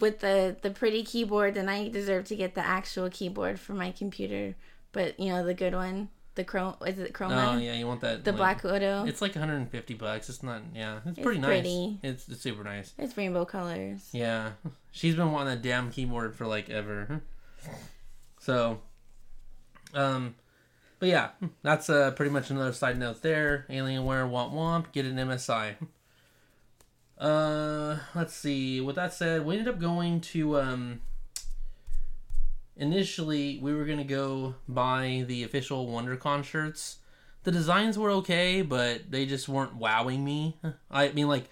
[0.00, 3.90] with the the pretty keyboard, then I deserve to get the actual keyboard for my
[3.92, 4.54] computer.
[4.92, 7.54] But you know the good one, the chrome is it chroma?
[7.54, 8.24] Oh yeah, you want that?
[8.24, 9.02] The like- Black Widow.
[9.02, 10.28] It's, It's like 150 bucks.
[10.28, 10.62] It's not.
[10.74, 11.48] Yeah, it's pretty nice.
[11.48, 11.98] pretty.
[12.02, 12.92] It's, it's super nice.
[12.98, 14.08] It's rainbow colors.
[14.12, 14.52] Yeah,
[14.92, 17.22] she's been wanting that damn keyboard for like ever.
[18.38, 18.78] So,
[19.92, 20.36] um,
[21.00, 21.30] but yeah,
[21.62, 23.66] that's uh pretty much another side note there.
[23.68, 25.74] Alienware, womp womp, get an MSI.
[27.18, 28.80] Uh, let's see.
[28.80, 31.00] With that said, we ended up going to um.
[32.78, 36.98] Initially, we were gonna go buy the official WonderCon shirts.
[37.44, 40.58] The designs were okay, but they just weren't wowing me.
[40.90, 41.48] I mean, like,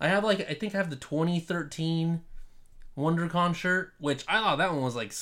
[0.00, 2.22] I have like I think I have the 2013
[2.98, 5.14] WonderCon shirt, which I thought that one was like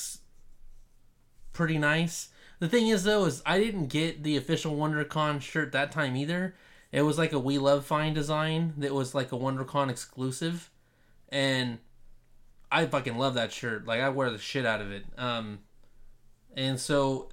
[1.53, 2.29] pretty nice.
[2.59, 6.55] The thing is though is I didn't get the official WonderCon shirt that time either.
[6.95, 10.71] It was like a We Love Fine design that was like a WonderCon exclusive,
[11.27, 11.79] and
[12.71, 13.85] I fucking love that shirt.
[13.85, 15.03] Like I wear the shit out of it.
[15.17, 15.59] Um,
[16.55, 17.27] and so,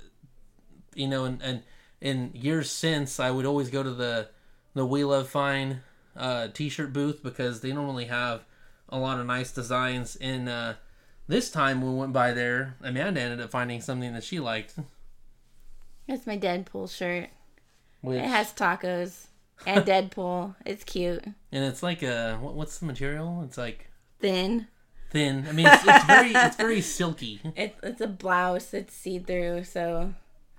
[0.96, 1.62] you know, and and
[2.00, 4.30] in years since, I would always go to the
[4.74, 5.82] the We Love Fine
[6.16, 8.44] uh, t-shirt booth because they normally have
[8.88, 10.16] a lot of nice designs.
[10.16, 10.74] And uh,
[11.28, 14.74] this time when we went by there, Amanda ended up finding something that she liked.
[16.08, 17.30] That's my Deadpool shirt.
[18.00, 19.26] Which, It has tacos
[19.66, 20.54] and Deadpool.
[20.66, 23.42] It's cute, and it's like a what, what's the material?
[23.44, 23.88] It's like
[24.20, 24.66] thin.
[25.10, 25.46] thin.
[25.48, 27.40] I mean, it's, it's very it's very silky.
[27.56, 28.72] It, it's a blouse.
[28.74, 29.64] It's see through.
[29.64, 30.12] So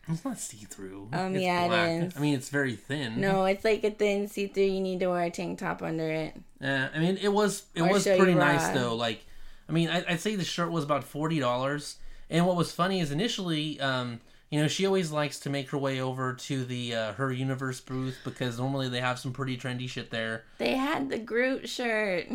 [0.08, 1.10] It's not see through.
[1.14, 2.04] Um, it's yeah, it black.
[2.04, 2.18] is.
[2.18, 3.20] I mean, it's very thin.
[3.22, 4.64] no, it's like a thin see through.
[4.64, 6.36] You need to wear a tank top under it.
[6.62, 8.74] Yeah, I mean, it was it Or was pretty nice raw.
[8.74, 8.96] though.
[8.96, 9.24] Like,
[9.68, 11.98] I mean, I, I'd say the shirt was about forty dollars.
[12.30, 14.20] And what was funny is initially, um,
[14.54, 17.80] you know, she always likes to make her way over to the uh, her universe
[17.80, 20.44] booth because normally they have some pretty trendy shit there.
[20.60, 22.28] They had the Groot shirt.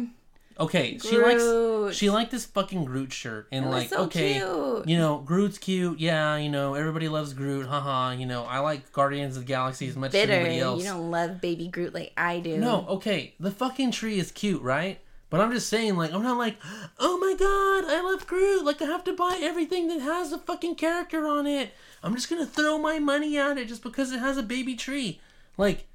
[0.59, 4.89] Okay, she likes she liked this fucking Groot shirt and like so okay, cute.
[4.89, 6.01] you know, Groot's cute.
[6.01, 7.66] Yeah, you know, everybody loves Groot.
[7.66, 8.11] Haha.
[8.11, 10.83] You know, I like Guardians of the Galaxy as much as anybody else.
[10.83, 12.59] You don't love baby Groot like I do.
[12.59, 14.99] No, okay, the fucking tree is cute, right?
[15.31, 16.57] But I'm just saying, like, I'm not like,
[16.99, 18.64] oh my god, I love Groot.
[18.64, 21.72] Like, I have to buy everything that has a fucking character on it.
[22.03, 25.20] I'm just gonna throw my money at it just because it has a baby tree.
[25.59, 25.87] Like,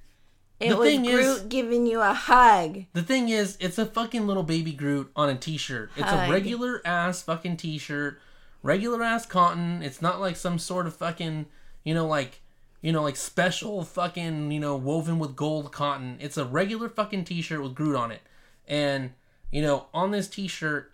[0.59, 2.83] it the was thing Groot is- giving you a hug.
[2.93, 5.89] the thing is, it's a fucking little baby Groot on a t-shirt.
[5.97, 8.21] It's a regular ass fucking t-shirt,
[8.61, 9.81] regular ass cotton.
[9.81, 11.47] It's not like some sort of fucking,
[11.83, 12.41] you know, like,
[12.81, 16.17] you know, like special fucking, you know, woven with gold cotton.
[16.21, 18.21] It's a regular fucking t-shirt with Groot on it,
[18.67, 19.11] and
[19.53, 20.91] you know, on this t-shirt.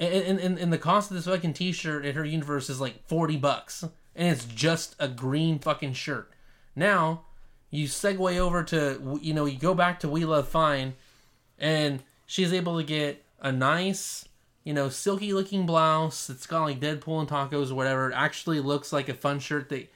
[0.00, 3.36] And, and, and the cost of this fucking t-shirt at her universe is like 40
[3.36, 3.84] bucks.
[4.16, 6.32] And it's just a green fucking shirt.
[6.74, 7.22] Now
[7.70, 10.94] you segue over to you know you go back to we love fine
[11.56, 14.26] and she's able to get a nice
[14.64, 18.10] you know silky looking blouse that's got like deadpool and tacos or whatever.
[18.10, 19.88] It actually looks like a fun shirt that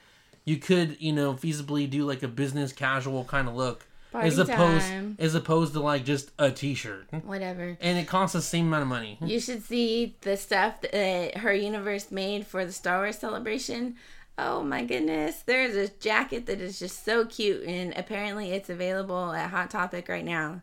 [0.45, 3.85] you could you know feasibly do like a business casual kind of look
[4.23, 5.15] as opposed time.
[5.19, 7.77] as opposed to like just a t-shirt Whatever.
[7.81, 11.53] and it costs the same amount of money You should see the stuff that her
[11.53, 13.95] universe made for the Star Wars celebration.
[14.37, 15.43] Oh my goodness.
[15.45, 20.09] There's a jacket that is just so cute, and apparently it's available at Hot Topic
[20.09, 20.61] right now.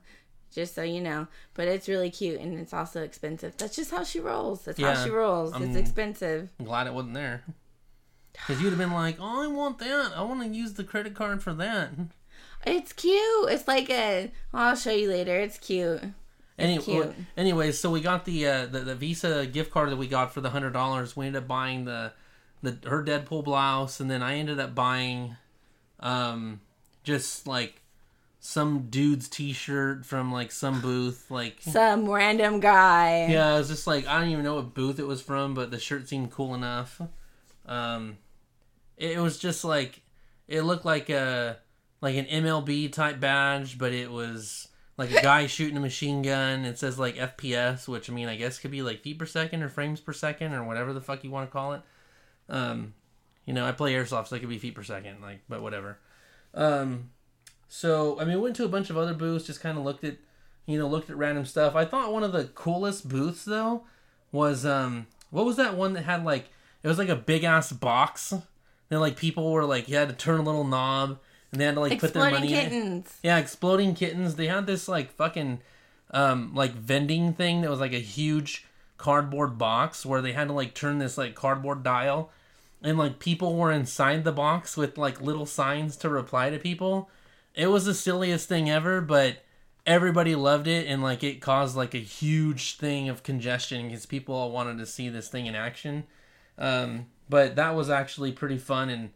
[0.55, 1.27] Just so you know.
[1.55, 3.57] But it's really cute, and it's also expensive.
[3.57, 4.67] That's just how she rolls.
[4.67, 5.55] That's Yeah, how she rolls.
[5.55, 6.51] um, it's expensive.
[6.61, 7.45] I'm glad it wasn't there
[8.33, 11.15] because you'd have been like oh i want that i want to use the credit
[11.15, 11.91] card for that
[12.67, 13.51] It's cute.
[13.51, 14.31] It's like a.
[14.55, 15.37] I'll show you later.
[15.37, 16.01] It's cute.
[16.59, 17.15] Anyway, cute.
[17.37, 20.41] anyways, so we got the, uh, the the Visa gift card that we got for
[20.41, 21.17] the hundred dollars.
[21.17, 22.13] We ended up buying the
[22.63, 25.37] the her Deadpool blouse, and then I ended up buying,
[26.01, 26.61] um,
[27.03, 27.83] just like
[28.39, 31.31] some dude's T-shirt from like some booth.
[31.31, 33.29] Like, Some random guy.
[33.31, 35.71] yeah, it was just like I don't even know what booth it was from, but
[35.71, 37.01] the shirt seemed cool enough.
[37.67, 38.19] Um,
[38.97, 40.03] it was just like
[40.49, 41.59] it looked like a
[42.03, 46.67] like an MLB type badge, but it was like a guy shooting a machine gun.
[46.67, 49.63] It says like FPS, which I mean I guess could be like feet per second
[49.63, 51.83] or frames per second or whatever the fuck you want to call it.
[52.51, 52.93] Um,
[53.47, 55.99] you know, I play airsoft, so it could be feet per second, like, but whatever.
[56.53, 57.11] Um,
[57.69, 60.17] so I mean, went to a bunch of other booths, just kind of looked at,
[60.67, 61.77] you know, looked at random stuff.
[61.77, 63.85] I thought one of the coolest booths though
[64.33, 66.49] was um what was that one that had like
[66.83, 68.33] it was like a big ass box
[68.91, 71.19] and like people were like you had to turn a little knob
[71.53, 73.07] and they had to like put their Exploding money in it.
[73.23, 74.35] Yeah, exploding kittens.
[74.35, 75.61] They had this like fucking
[76.11, 80.55] um like vending thing that was like a huge cardboard box where they had to
[80.55, 82.31] like turn this like cardboard dial
[82.83, 87.11] and like people were inside the box with like little signs to reply to people.
[87.55, 89.39] It was the silliest thing ever, but
[89.85, 94.35] everybody loved it and like it caused like a huge thing of congestion because people
[94.35, 96.05] all wanted to see this thing in action.
[96.59, 99.11] Um, but that was actually pretty fun and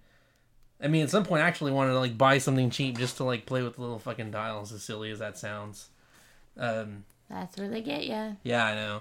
[0.81, 3.25] I mean, at some point, I actually wanted to like buy something cheap just to
[3.25, 4.73] like play with the little fucking dials.
[4.73, 5.89] As silly as that sounds,
[6.59, 8.37] um, That's where they get you.
[8.43, 9.01] yeah, I know.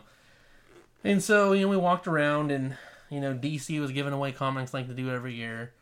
[1.03, 2.77] And so you know, we walked around, and
[3.09, 5.73] you know, DC was giving away comics like they do every year.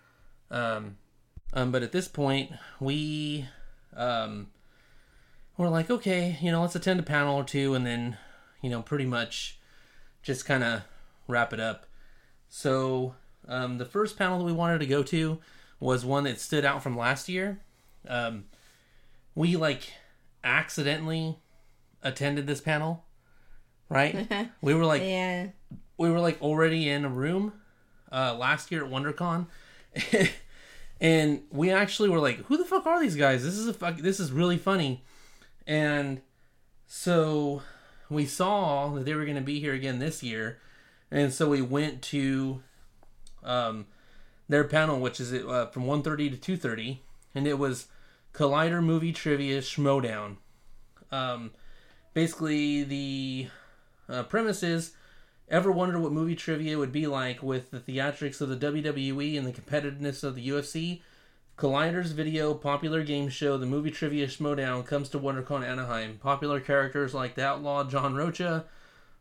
[0.49, 0.97] Um,
[1.53, 3.45] um, but at this point, we
[3.95, 4.47] um,
[5.57, 8.17] were like, okay, you know, let's attend a panel or two, and then
[8.61, 9.59] you know, pretty much
[10.23, 10.81] just kind of
[11.27, 11.85] wrap it up.
[12.49, 13.15] So
[13.47, 15.39] um, the first panel that we wanted to go to
[15.83, 17.59] was one that stood out from last year.
[18.07, 18.45] Um,
[19.35, 19.91] we like
[20.43, 21.37] accidentally
[22.01, 23.03] attended this panel,
[23.89, 24.49] right?
[24.61, 25.47] we were like Yeah.
[25.97, 27.53] we were like already in a room
[28.11, 29.47] uh, last year at WonderCon,
[31.01, 33.43] and we actually were like, "Who the fuck are these guys?
[33.43, 33.97] This is a fuck.
[33.97, 35.03] This is really funny."
[35.67, 36.21] And
[36.87, 37.61] so
[38.09, 40.59] we saw that they were going to be here again this year,
[41.11, 42.61] and so we went to
[43.43, 43.87] um,
[44.47, 46.97] their panel, which is uh, from 1.30 to 2.30,
[47.33, 47.87] and it was
[48.33, 50.37] Collider Movie Trivia Schmodown.
[51.11, 51.51] Um,
[52.13, 53.47] basically, the
[54.09, 54.93] uh, premise is
[55.49, 59.45] ever wonder what movie trivia would be like with the theatrics of the WWE and
[59.45, 61.01] the competitiveness of the UFC?
[61.57, 66.17] Collider's video popular game show, the movie trivia Schmodown, comes to WonderCon Anaheim.
[66.17, 68.65] Popular characters like the outlaw John Rocha,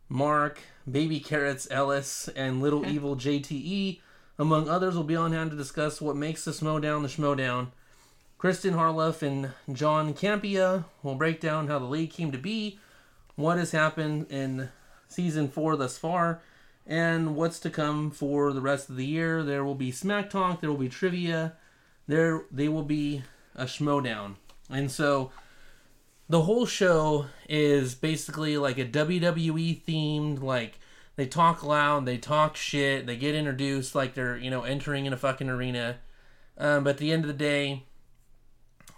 [0.09, 0.61] Mark,
[0.91, 4.01] Baby Carrots Ellis, and Little Evil JTE,
[4.39, 7.69] among others, will be on hand to discuss what makes the Schmodown the Schmodown.
[8.39, 12.79] Kristian Harloff and John Campea will break down how the league came to be,
[13.37, 14.69] what has happened in
[15.09, 16.43] season four thus far,
[16.87, 19.45] and what's to come for the rest of the year.
[19.45, 21.53] There will be smack talk, there will be trivia,
[22.09, 23.23] there they will be
[23.55, 24.35] a schmodown.
[24.69, 25.31] And so
[26.29, 30.79] the whole show is basically like a WWE themed like
[31.17, 35.13] they talk loud, they talk shit, they get introduced like they're, you know, entering in
[35.13, 35.99] a fucking arena.
[36.57, 37.85] Um, but at the end of the day,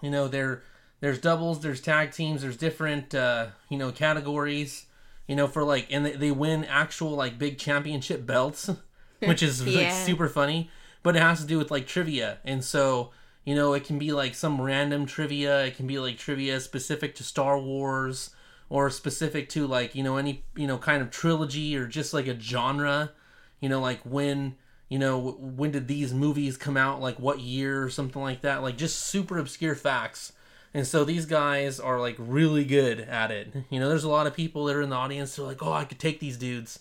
[0.00, 0.62] you know, there
[1.00, 4.86] there's doubles, there's tag teams, there's different uh, you know, categories,
[5.26, 8.70] you know, for like and they, they win actual like big championship belts,
[9.20, 10.70] which is like super funny.
[11.02, 12.38] But it has to do with like trivia.
[12.44, 13.10] And so,
[13.44, 17.14] you know, it can be like some random trivia, it can be like trivia specific
[17.16, 18.30] to Star Wars
[18.68, 22.26] or specific to like, you know, any, you know, kind of trilogy or just like
[22.26, 23.12] a genre,
[23.60, 24.56] you know, like when
[24.88, 28.62] you know when did these movies come out like what year or something like that
[28.62, 30.32] like just super obscure facts.
[30.76, 33.52] And so these guys are like really good at it.
[33.70, 35.62] You know there's a lot of people that are in the audience who are like
[35.62, 36.80] oh i could take these dudes.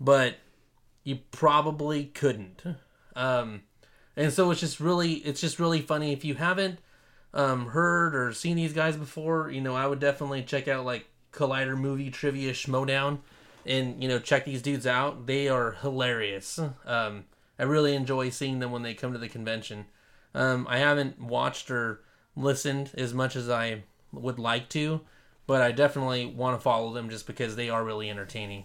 [0.00, 0.36] But
[1.04, 2.62] you probably couldn't.
[3.14, 3.62] Um
[4.16, 6.12] and so it's just really it's just really funny.
[6.12, 6.78] If you haven't
[7.36, 11.06] um heard or seen these guys before you know i would definitely check out like
[11.32, 13.18] collider movie trivia schmodown
[13.66, 15.26] and you know check these dudes out.
[15.26, 16.58] They are hilarious.
[16.86, 17.24] Um
[17.58, 19.84] i really enjoy seeing them when they come to the convention.
[20.34, 22.00] Um i haven't watched or
[22.36, 23.82] listened as much as i
[24.12, 25.00] would like to
[25.46, 28.64] but i definitely want to follow them just because they are really entertaining.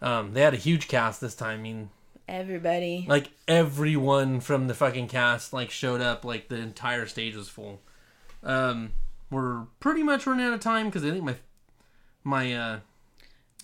[0.00, 1.58] Um they had a huge cast this time.
[1.58, 1.90] I mean
[2.28, 3.04] Everybody.
[3.08, 7.80] like everyone from the fucking cast like showed up like the entire stage was full
[8.42, 8.90] um
[9.30, 11.36] we're pretty much running out of time because i think my
[12.24, 12.78] my uh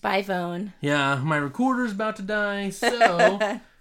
[0.01, 0.73] By phone.
[0.81, 3.39] yeah my recorder's about to die so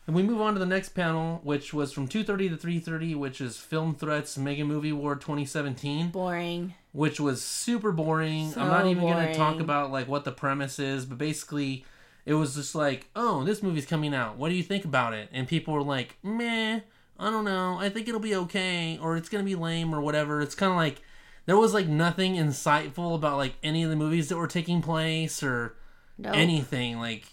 [0.07, 3.41] and we move on to the next panel which was from 2.30 to 3.30 which
[3.41, 6.73] is film threats mega movie War 2017 Boring.
[6.93, 8.51] which was super boring.
[8.51, 11.85] So I'm not even gonna talk about like what the premise is, but basically,
[12.25, 14.35] it was just like, oh, this movie's coming out.
[14.37, 15.29] What do you think about it?
[15.31, 16.79] And people were like, meh,
[17.20, 17.78] I don't know.
[17.80, 20.41] I think it'll be okay, or it's gonna be lame, or whatever.
[20.41, 21.01] It's kind of like
[21.45, 25.41] there was like nothing insightful about like any of the movies that were taking place
[25.41, 25.76] or
[26.18, 26.36] Nope.
[26.36, 26.99] anything.
[26.99, 27.24] Like,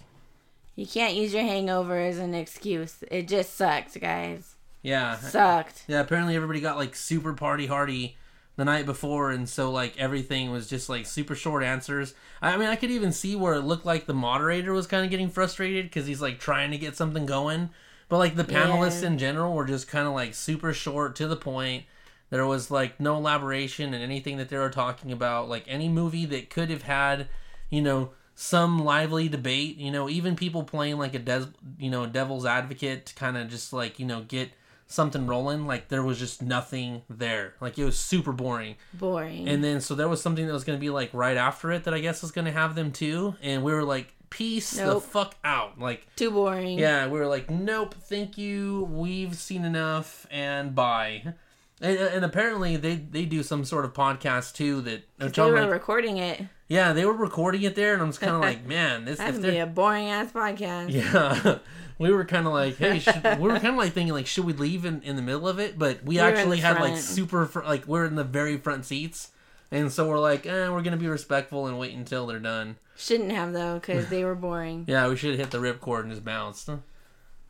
[0.76, 3.02] You can't use your hangover as an excuse.
[3.10, 4.54] It just sucked, guys.
[4.82, 5.84] yeah, Sucked.
[5.88, 8.16] Yeah, apparently everybody got like super party hardy
[8.56, 12.14] the night before, and so like everything was just like super short answers.
[12.40, 15.10] I mean, I could even see where it looked like the moderator was kind of
[15.10, 17.70] getting frustrated because he's like trying to get something going,
[18.08, 19.08] but like the panelists Yeah.
[19.08, 21.84] in general were just kind of like super short to the point.
[22.30, 25.48] There was like no elaboration in anything that they were talking about.
[25.48, 27.28] Like any movie that could have had,
[27.70, 29.76] you know, some lively debate.
[29.76, 33.48] You know, even people playing like a des- you know devil's advocate to kind of
[33.48, 34.50] just like you know get
[34.86, 35.66] something rolling.
[35.66, 37.54] Like there was just nothing there.
[37.60, 38.76] Like it was super boring.
[38.94, 39.48] Boring.
[39.48, 41.84] And then so there was something that was going to be like right after it
[41.84, 44.94] that I guess was going to have them too, and we were like, peace Nope.
[45.02, 45.78] the fuck out.
[45.80, 46.78] Like Too boring.
[46.78, 48.88] yeah, we were like, nope, thank you.
[48.90, 51.34] We've seen enough, and bye.
[51.80, 55.60] And, uh, and apparently they they do some sort of podcast too that They were
[55.62, 56.40] like, recording it.
[56.68, 59.32] yeah they were recording it there and I'm just kind of like man this That
[59.34, 60.92] would be a boring ass podcast.
[60.92, 61.58] yeah
[61.98, 64.44] we were kind of like hey should, we were kind of like thinking like should
[64.44, 67.44] we leave in, in the middle of it but we We actually had like super
[67.44, 69.30] fr- like we're in the very front seats
[69.70, 73.32] and so we're like eh, we're gonna be respectful and wait until they're done Shouldn't
[73.32, 74.84] have though, because they were boring.
[74.86, 76.70] Yeah, we should have hit the ripcord and just bounced.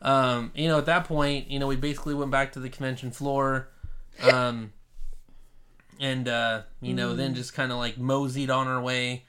[0.01, 3.11] Um, you know, at that point, you know, we basically went back to the convention
[3.11, 3.69] floor,
[4.21, 4.73] um,
[5.99, 9.23] and uh, you know, then just kind of like moseyed on our way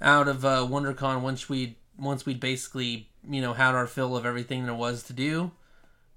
[0.00, 4.26] out of uh, WonderCon once we once we'd basically you know had our fill of
[4.26, 5.52] everything there was to do.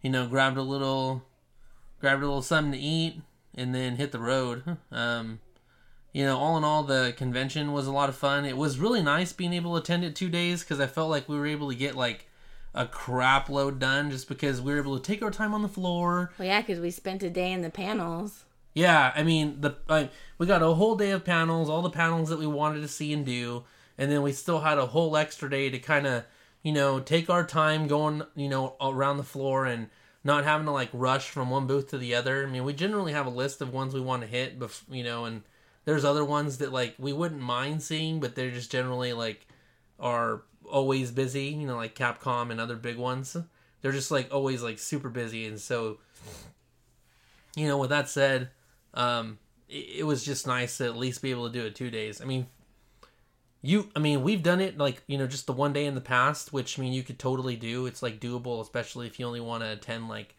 [0.01, 1.23] You know, grabbed a little,
[1.99, 3.21] grabbed a little something to eat,
[3.55, 4.77] and then hit the road.
[4.91, 5.39] Um,
[6.17, 8.43] you know, all in all, the convention was a lot of fun.
[8.43, 11.29] It was really nice being able to attend it two days because I felt like
[11.29, 12.27] we were able to get like
[12.73, 15.67] a crap load done just because we were able to take our time on the
[15.67, 16.31] floor.
[16.39, 18.45] Well, yeah, because we spent a day in the panels.
[18.73, 20.09] Yeah, I mean the I,
[20.39, 23.13] we got a whole day of panels, all the panels that we wanted to see
[23.13, 23.65] and do,
[23.95, 26.23] and then we still had a whole extra day to kind of
[26.63, 29.87] you know take our time going you know around the floor and
[30.23, 32.43] not having to like rush from one booth to the other.
[32.43, 35.03] I mean, we generally have a list of ones we want to hit, bef- you
[35.03, 35.43] know, and
[35.87, 39.47] there's other ones that like we wouldn't mind seeing, but they're just generally like
[39.97, 43.37] are always busy, you know, like Capcom and other big ones.
[43.81, 45.99] They're just like always like super busy, and so
[47.55, 48.49] you know, with that said,
[48.95, 51.89] um, it, it was just nice to at least be able to do it two
[51.89, 52.21] days.
[52.21, 52.47] I mean,
[53.61, 56.01] you, I mean, we've done it like you know just the one day in the
[56.01, 57.85] past, which I mean you could totally do.
[57.85, 60.35] It's like doable, especially if you only want to attend like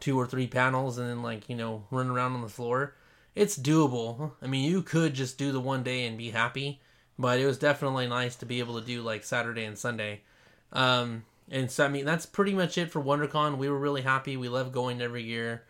[0.00, 2.94] two or three panels and then like you know run around on the floor.
[3.36, 4.32] It's doable.
[4.40, 6.80] I mean, you could just do the one day and be happy,
[7.18, 10.22] but it was definitely nice to be able to do like Saturday and Sunday.
[10.72, 13.58] Um, and so I mean that's pretty much it for WonderCon.
[13.58, 14.38] We were really happy.
[14.38, 15.64] We love going every year.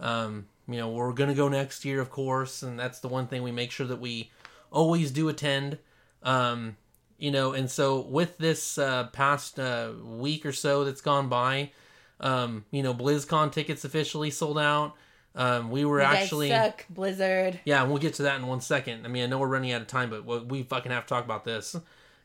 [0.00, 3.44] Um, you know, we're gonna go next year, of course, and that's the one thing
[3.44, 4.30] we make sure that we
[4.72, 5.78] always do attend.
[6.24, 6.76] Um,
[7.18, 11.70] you know, and so with this uh, past uh, week or so that's gone by,
[12.18, 14.96] um, you know, BlizzCon tickets officially sold out.
[15.34, 17.60] Um, we were You guys actually suck, Blizzard.
[17.64, 19.06] yeah, and we'll get to that in one second.
[19.06, 21.24] I mean, I know we're running out of time, but we fucking have to talk
[21.24, 21.74] about this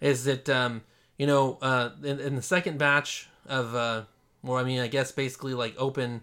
[0.02, 0.82] is that um,
[1.18, 4.04] you know, uh, in, in the second batch of, uh,
[4.44, 6.22] well, I mean, I guess basically like open,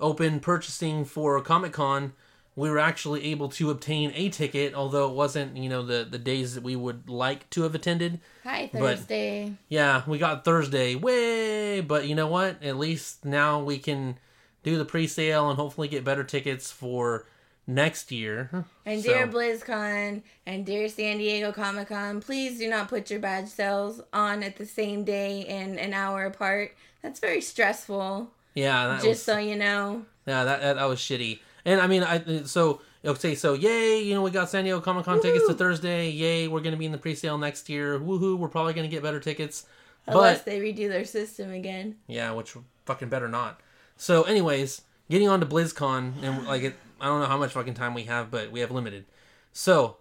[0.00, 2.12] open purchasing for Comic Con,
[2.56, 6.18] we were actually able to obtain a ticket, although it wasn't, you know, the the
[6.18, 8.20] days that we would like to have attended.
[8.44, 9.54] Hi, But- Thursday.
[9.68, 12.62] Yeah, we got Thursday, way, but you know what?
[12.62, 14.18] At least now we can
[14.62, 17.26] do the pre-sale and hopefully get better tickets for
[17.66, 18.50] next year.
[18.84, 23.20] And So- dear BlizzCon and dear San Diego Comic Con, please do not put your
[23.20, 26.74] badge sales on at the same day and an hour apart.
[27.02, 28.30] That's very stressful.
[28.54, 30.04] Yeah, that just was, so you know.
[30.26, 31.38] yeah, that, that that was shitty.
[31.64, 35.04] And I mean, I so okay, so yay, you know, we got San Diego Comic
[35.06, 36.10] Con tickets to Thursday.
[36.10, 37.98] Yay, we're gonna be in the pre-sale next year.
[37.98, 38.36] Woohoo!
[38.36, 39.64] We're probably gonna get better tickets.
[40.08, 41.96] Unless But they redo their system again.
[42.08, 42.54] yeah, which
[42.84, 43.60] fucking better not.
[44.02, 47.74] So, anyways, getting on to BlizzCon and like it, I don't know how much fucking
[47.74, 49.04] time we have, but we have limited.
[49.52, 49.98] So,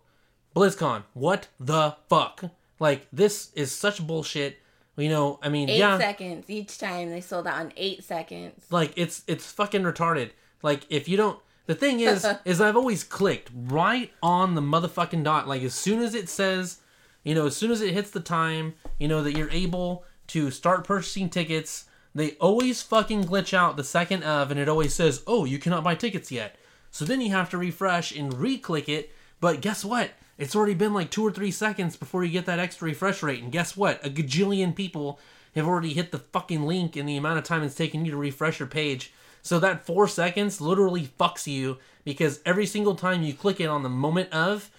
[0.55, 2.45] BlizzCon, what the fuck?
[2.79, 4.57] Like this is such bullshit.
[4.97, 7.11] You know, I mean, Eight yeah, seconds each time.
[7.11, 8.65] They sold out in eight seconds.
[8.71, 10.31] like it's it's fucking retarded.
[10.63, 11.37] Like if you don't
[11.67, 15.47] the thing is is I've always clicked right on the motherfucking dot.
[15.47, 16.79] Like as soon as it says,
[17.23, 20.49] you know, as soon as it hits the time, you know, that you're able to
[20.49, 25.23] start purchasing tickets, they always fucking glitch out the second of and it always says,
[25.27, 26.57] "Oh, you cannot buy tickets yet."
[26.91, 30.11] So then you have to refresh and re-click it, but guess what?
[30.37, 33.41] It's already been like 2 or 3 seconds before you get that extra refresh rate
[33.41, 34.05] and guess what?
[34.05, 35.19] A gajillion people
[35.55, 38.17] have already hit the fucking link in the amount of time it's taken you to
[38.17, 39.13] refresh your page.
[39.41, 43.83] So that four seconds literally fucks you because every single time you click it on
[43.83, 44.69] the moment of,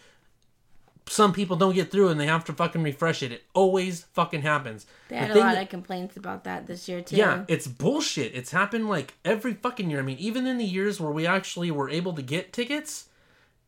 [1.06, 3.32] some people don't get through and they have to fucking refresh it.
[3.32, 4.86] It always fucking happens.
[5.08, 7.16] They The had a lot that- of complaints about that this year too.
[7.16, 8.34] yeah, it's bullshit.
[8.34, 9.98] It's happened like every fucking year.
[9.98, 13.06] I mean, even in the years where we actually were able to get tickets,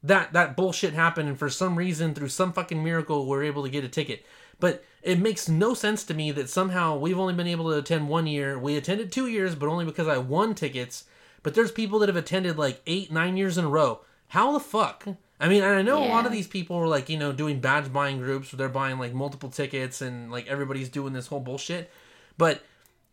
[0.03, 3.71] that that bullshit happened, and for some reason, through some fucking miracle, we're able to
[3.71, 4.25] get a ticket.
[4.61, 8.09] But it makes no sense to me that somehow we've only been able to attend
[8.09, 8.59] one year.
[8.59, 11.05] We attended two years, but only because I won tickets.
[11.43, 14.01] But there's people that have attended like eight, nine years in a row.
[14.29, 15.07] How the fuck
[15.41, 17.93] I mean, I know a lot of these people are like, you know, doing badge
[17.93, 21.91] buying groups where they're buying like multiple tickets and like everybody's doing this whole bullshit.
[22.39, 22.63] But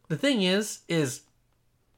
[0.07, 1.21] the thing is, is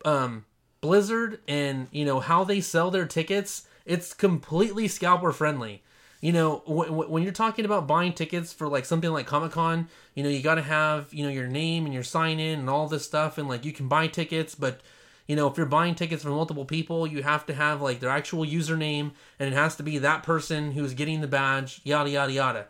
[0.05, 0.45] um
[0.81, 5.81] Blizzard and you know how they sell their tickets, it's completely scalper friendly.
[6.21, 9.51] You know, w- w- when you're talking about buying tickets for like something like Comic
[9.51, 12.59] Con, you know, you got to have you know your name and your sign in
[12.59, 14.79] and all this stuff, and like you can buy tickets, but
[15.27, 18.09] you know, if you're buying tickets from multiple people, you have to have like their
[18.09, 22.31] actual username, and it has to be that person who's getting the badge, yada yada
[22.31, 22.65] yada.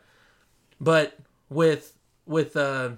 [0.79, 1.17] But
[1.49, 1.93] with
[2.25, 2.91] with uh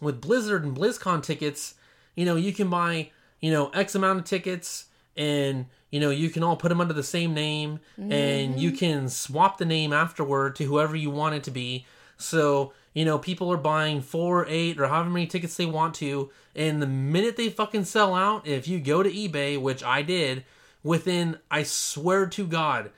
[0.00, 1.74] with Blizzard and BlizzCon tickets,
[2.16, 3.10] you know, you can buy,
[3.40, 4.86] you know, X amount of tickets
[5.16, 7.78] and, you know, you can all put them under the same name
[8.10, 11.86] and you can swap the name afterward to whoever you want it to be.
[12.16, 16.30] So, you know, people are buying four, eight, or however many tickets they want to.
[16.54, 20.44] And the minute they fucking sell out, if you go to eBay, which I did,
[20.82, 22.90] within, I swear to God,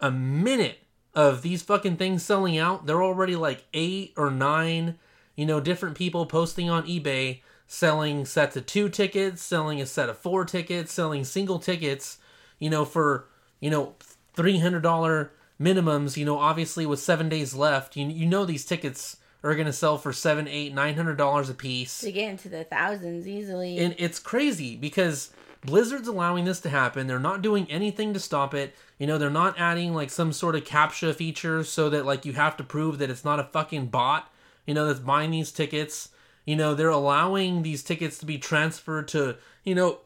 [0.00, 0.78] a minute
[1.14, 4.98] of these fucking things selling out, they're already like eight or nine,
[5.34, 10.08] you know, different people posting on eBay selling sets of two tickets, selling a set
[10.08, 12.18] of four tickets, selling single tickets,
[12.58, 13.26] you know, for,
[13.60, 13.94] you know,
[14.36, 19.54] $300 minimums, you know, obviously with seven days left, you, you know, these tickets are
[19.54, 22.64] going to sell for seven, eight, nine hundred dollars a piece To get into the
[22.64, 23.78] thousands easily.
[23.78, 25.30] and it's crazy because
[25.64, 27.06] Blizzard's allowing this to happen.
[27.06, 28.74] They're not doing anything to stop it.
[28.98, 32.32] You know, they're not adding like some sort of captcha feature so that like you
[32.32, 34.28] have to prove that it's not a fucking bot,
[34.66, 36.08] you know, that's buying these tickets.
[36.44, 39.98] You know, they're allowing these tickets to be transferred to, you know,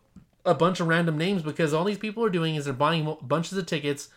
[0.45, 3.57] a bunch of random names because all these people are doing is they're buying bunches
[3.57, 4.09] of tickets,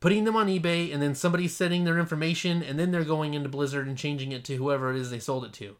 [0.00, 3.48] putting them on eBay, and then somebody's sending their information, and then they're going into
[3.48, 5.76] Blizzard and changing it to whoever it is they sold it to.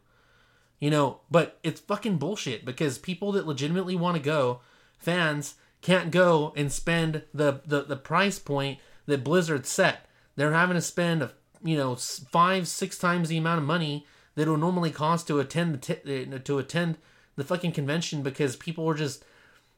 [0.79, 4.61] You know, but it's fucking bullshit because people that legitimately want to go,
[4.97, 10.07] fans, can't go and spend the, the, the price point that Blizzard set.
[10.35, 11.33] They're having to spend, a,
[11.63, 15.39] you know, five, six times the amount of money that it would normally cost to
[15.39, 16.97] attend the t- uh, to attend
[17.35, 19.23] the fucking convention because people are just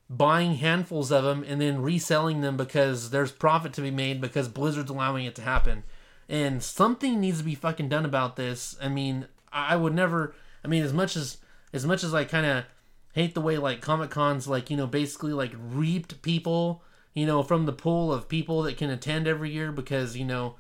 [0.10, 4.48] buying handfuls of them and then reselling them because there's profit to be made because
[4.48, 5.84] Blizzard's allowing it to happen.
[6.30, 8.76] And something needs to be fucking done about this.
[8.82, 10.34] I mean, I would never.
[10.64, 11.38] I mean, as much as
[11.74, 12.66] as much as I kind of
[13.14, 17.44] hate the way like Comic Cons like you know basically like reaped people you know
[17.44, 20.56] from the pool of people that can attend every year because you know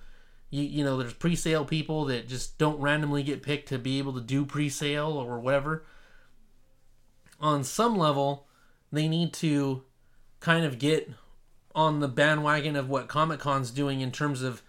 [0.49, 4.13] you, you know there's pre-sale people that just don't randomly get picked to be able
[4.13, 5.83] to do pre-sale or whatever
[7.39, 8.47] on some level
[8.93, 9.83] they need to
[10.39, 11.09] kind of get
[11.75, 14.61] on the bandwagon of what Comic Con's doing in terms of,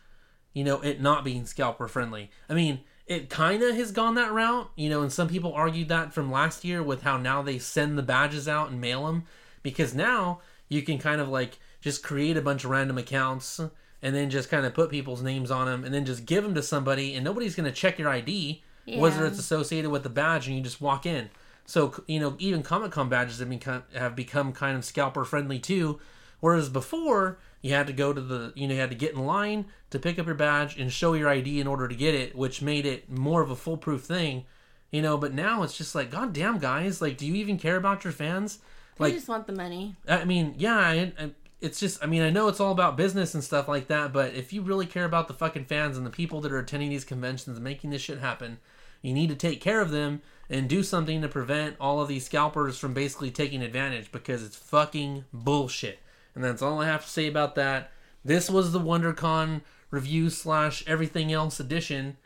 [0.52, 2.30] you know, it not being scalper friendly.
[2.48, 5.88] I mean, it kind of has gone that route, you know, and some people argued
[5.88, 9.24] that from last year with how now they send the badges out and mail them
[9.62, 13.60] because now you can kind of like just create a bunch of random accounts
[14.00, 16.54] and then just kind of put people's names on them and then just give them
[16.54, 20.46] to somebody and nobody's going to check your ID whether it's associated with the badge
[20.46, 21.30] and you just walk in.
[21.66, 25.58] So you know, even Comic Con badges have become have become kind of scalper friendly
[25.58, 26.00] too.
[26.40, 29.24] Whereas before, you had to go to the you know you had to get in
[29.24, 32.36] line to pick up your badge and show your ID in order to get it,
[32.36, 34.44] which made it more of a foolproof thing.
[34.90, 38.04] You know, but now it's just like, goddamn, guys, like, do you even care about
[38.04, 38.58] your fans?
[39.00, 39.96] I Like, just want the money.
[40.06, 41.30] I mean, yeah, I, I,
[41.60, 44.34] it's just, I mean, I know it's all about business and stuff like that, but
[44.34, 47.04] if you really care about the fucking fans and the people that are attending these
[47.04, 48.58] conventions and making this shit happen,
[49.02, 52.26] you need to take care of them and do something to prevent all of these
[52.26, 55.98] scalpers from basically taking advantage because it's fucking bullshit.
[56.34, 57.90] And that's all I have to say about that.
[58.24, 62.16] This was the WonderCon review slash everything else edition,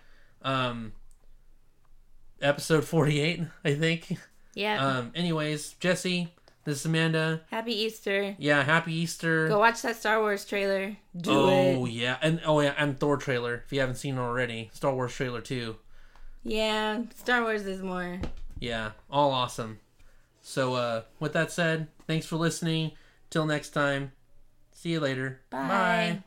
[0.43, 0.93] um,
[2.41, 4.17] episode 48, I think.
[4.55, 4.85] Yeah.
[4.85, 6.33] Um, anyways, Jesse,
[6.65, 7.43] this is Amanda.
[7.51, 8.37] Happy Easter.
[8.39, 9.49] Yeah, happy Easter.
[9.49, 10.97] Go watch that Star Wars trailer.
[11.17, 11.93] Do oh it.
[11.93, 13.63] yeah, and oh yeah, and Thor trailer.
[13.65, 15.77] If you haven't seen it already, Star Wars trailer too.
[16.49, 18.21] Yeah, Star Wars is more.
[18.59, 19.81] Yeah, all awesome.
[20.41, 22.93] So uh, with that said, thanks for listening.
[23.29, 24.13] Till next time,
[24.73, 25.41] see you later.
[25.51, 26.23] Bye.